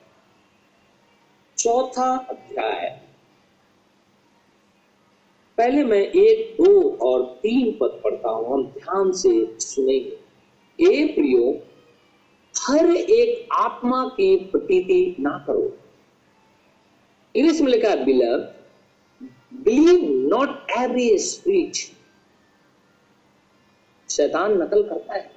[1.59, 3.01] चौथा अध्याय।
[5.59, 10.24] पहले मैं एक, दो और तीन पद पढ़ता हूँ, हम ध्यान से सुनेंगे।
[10.81, 11.62] ए प्रियो,
[12.55, 15.79] हर एक आत्मा की प्रतीति ना करो।
[17.37, 18.64] इंग्लिश में लिखा believe
[19.55, 21.93] believe not every speech
[24.11, 25.33] शैतान नकल करता है।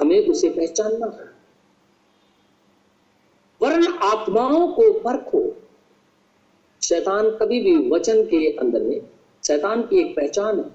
[0.00, 1.34] हमें उसे पहचानना है।
[3.62, 5.62] वर्ण आत्माओं को परखो।
[6.82, 9.00] शैतान कभी भी वचन के अंदर में
[9.46, 10.70] शैतान की एक पहचान है।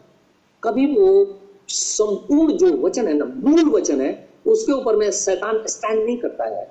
[0.63, 1.38] कभी वो
[1.69, 6.45] संपूर्ण जो वचन है ना, मूल वचन है, उसके ऊपर में शैतान स्टैंड नहीं करता
[6.45, 6.65] है।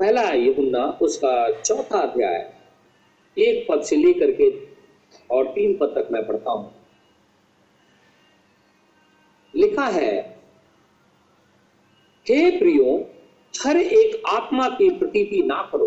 [0.00, 2.52] पहला यहुन्ना, उसका चौथा अध्याय।
[3.38, 4.50] एक पद से लेकर के
[5.30, 6.72] और तीन पद तक मैं पढ़ता हूँ।
[9.56, 10.38] लिखा है,
[12.28, 13.10] हे प्रियो,
[13.66, 15.86] हर एक आत्मा की प्रतीति ना करो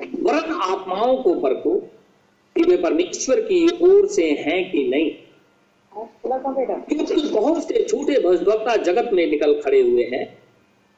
[0.00, 1.74] वरन आत्माओं को परखो
[2.56, 5.10] कि वे परमेश्वर की ओर से हैं कि नहीं।
[5.96, 10.38] क्योंकि बहुत से झूठे भजभक्ता जगत में निकल खड़े हुए हैं।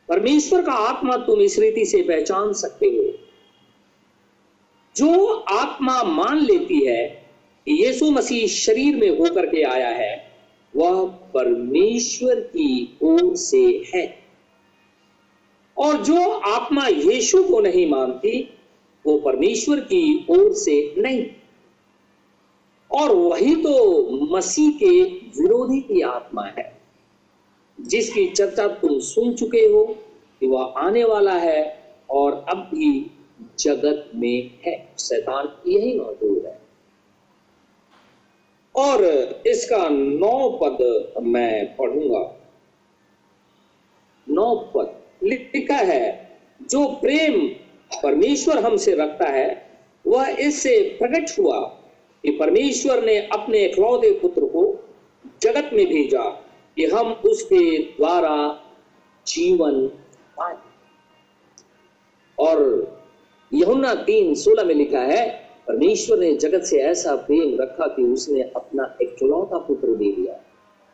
[0.09, 3.19] परमेश्वर का आत्मा तुम इस रीति से पहचान सकते हो।
[4.97, 7.31] जो आत्मा मान लेती है
[7.67, 10.33] कि यीशु मसीह शरीर में होकर के आया है,
[10.77, 14.19] वह परमेश्वर की ओर से है।
[15.79, 18.59] और जो आत्मा यीशु को नहीं मानती,
[19.07, 21.27] वो परमेश्वर की ओर से नहीं।
[22.95, 25.03] और वही तो मसीह के
[25.43, 26.81] विरोधी की आत्मा है,
[27.81, 29.85] जिसकी चर्चा तुम सुन चुके हो
[30.41, 33.11] कि वह आने वाला है और अब भी
[33.59, 36.61] जगत में है। शैतान यही मौजूद है।
[38.75, 39.05] और
[39.47, 42.41] इसका नौ पद मैं पढ़ूँगा।
[44.29, 47.47] नौ पद लिखा है, जो प्रेम
[48.03, 51.79] परमेश्वर हमसे रखता है, वह इससे प्रकट हुआ
[52.25, 54.89] कि परमेश्वर ने अपने इकलौते पुत्र को
[55.43, 56.31] जगत में भेजा
[56.77, 58.61] कि हम उसके द्वारा
[59.27, 59.87] जीवन
[60.37, 60.57] पाए।
[62.39, 62.89] और
[63.55, 68.43] यहुना तीन सोलह में लिखा है, परमेश्वर ने जगत से ऐसा प्रेम रखा कि उसने
[68.43, 70.35] अपना इकलौता पुत्र दे दिया,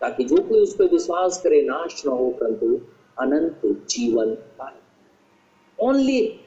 [0.01, 2.81] ताकि जो कोई उस पर विश्वास करे, नाश न हो, परंतु
[3.19, 3.61] अनंत
[3.91, 4.79] जीवन पाए।
[5.81, 6.41] ओनली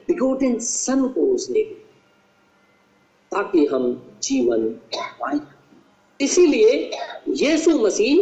[0.60, 1.81] सन को उसने दिया।
[3.32, 3.84] ताकि हम
[4.22, 5.38] जीवन पाए।
[6.20, 6.74] इसीलिए
[7.28, 8.18] Yeshu Masih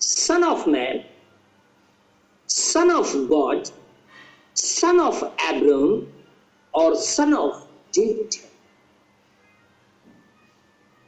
[0.00, 1.04] son of man
[2.48, 3.64] son of God
[4.56, 6.06] son of Abram
[6.74, 7.62] और सन ऑफ़
[7.94, 8.34] डेविड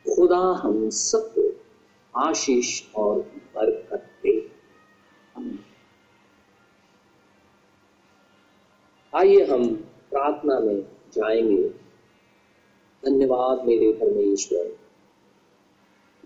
[0.07, 1.43] खुदा हम सबको
[2.15, 3.19] आशीष और
[3.55, 4.37] बरकत दे।
[9.13, 9.67] आइए हम
[10.11, 10.81] प्रार्थना में
[11.13, 11.88] जाएँगे।
[13.07, 14.79] धन्यवाद मेरे परमेश्वर।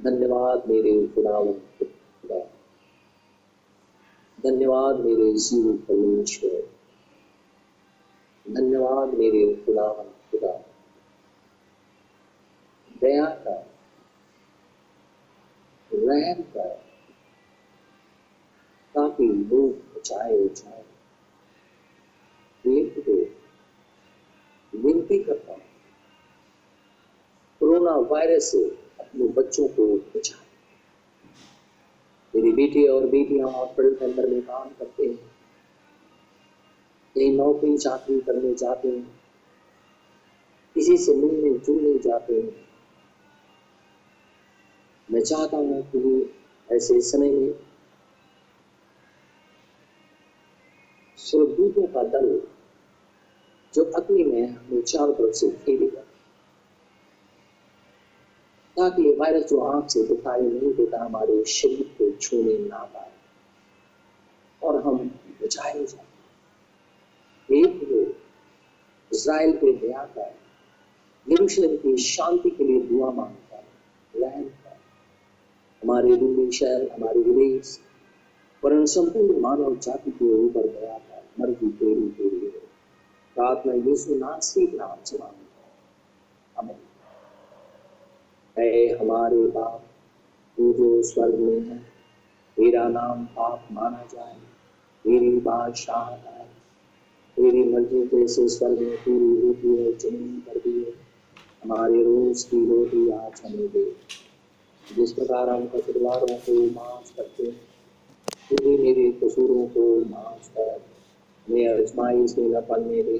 [0.00, 2.38] धन्यवाद मेरे खुदावन खुदा।
[4.40, 6.70] धन्यवाद मेरे जीव परमेश्वर।
[8.52, 10.52] धन्यवाद मेरे खुदावन खुदा।
[13.00, 13.66] दया का
[15.94, 16.68] रहम का
[18.94, 20.48] ताकि लोग बचाए
[22.66, 23.12] एक तो
[24.78, 25.61] विनती करता हूँ।
[27.82, 28.64] कोरोना वायरस से
[29.00, 30.36] अपने बच्चों को बचा।
[32.34, 35.16] मेरी बेटे और बेटियाँ हॉस्पिटल के अंदर में काम करते हैं।
[37.16, 39.10] कहीं नौकरी चाकरी करने जाते हैं।
[40.76, 42.52] किसी से मिलने जुलने जाते हैं।
[45.10, 46.26] मैं चाहता हूँ कि वो
[46.76, 47.52] ऐसे समय में
[51.18, 52.40] स्वर्गदूतों का दल
[53.74, 56.04] जो अग्नि में हमें चारों तरफ़ से घेरेगा
[58.76, 63.10] ताकि ये वायरस जो आँख से दिखाई नहीं देता हमारे शरीर को छूने ना पाए।
[64.62, 65.10] और हम
[65.42, 66.06] बचाए जाए।
[67.48, 68.00] एक वो
[69.12, 70.26] इसराइल पे दया का
[71.26, 73.64] यरूशलेम की शांति के लिए दुआ माँगता है।
[74.14, 74.78] रहम का
[75.82, 77.78] हमारे दूरी शहर, हमारे विदेश
[78.62, 82.62] पर संपूर्ण मानव जाति के ऊपर दया का मर्ज़ी तेरी तेरी है
[83.36, 85.72] प्रार्थना यीशु नासिक नाम से माँगता है।
[86.58, 86.76] हमें
[88.58, 89.84] है हमारे बाप
[90.56, 91.78] तू जो स्वर्ग में है,
[92.56, 94.34] तेरा नाम पाप माना जाए।
[95.04, 96.48] तेरी बादशाह आए
[97.36, 100.92] तेरी मर्ज़ी जैसे स्वर्ग में पूरी होती है, ज़मीन पर भी है।
[101.62, 103.96] हमारे रोज की रोटी आज हमें दे।
[104.96, 107.60] जिस प्रकार हम कसूरवारों को माफ़ करते हैं,
[108.50, 110.82] तू भी मेरे कसूरों को माफ़ कर।
[111.50, 113.18] मैं आजमाइश से न पलने दे,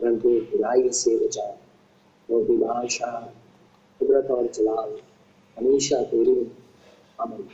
[0.00, 1.60] परंतु बुराई से बचा।
[2.26, 3.37] क्योंकि बादशाह
[4.00, 4.96] कुदरत और जलाल
[5.56, 6.40] हमेशा तेरे
[7.18, 7.44] अमल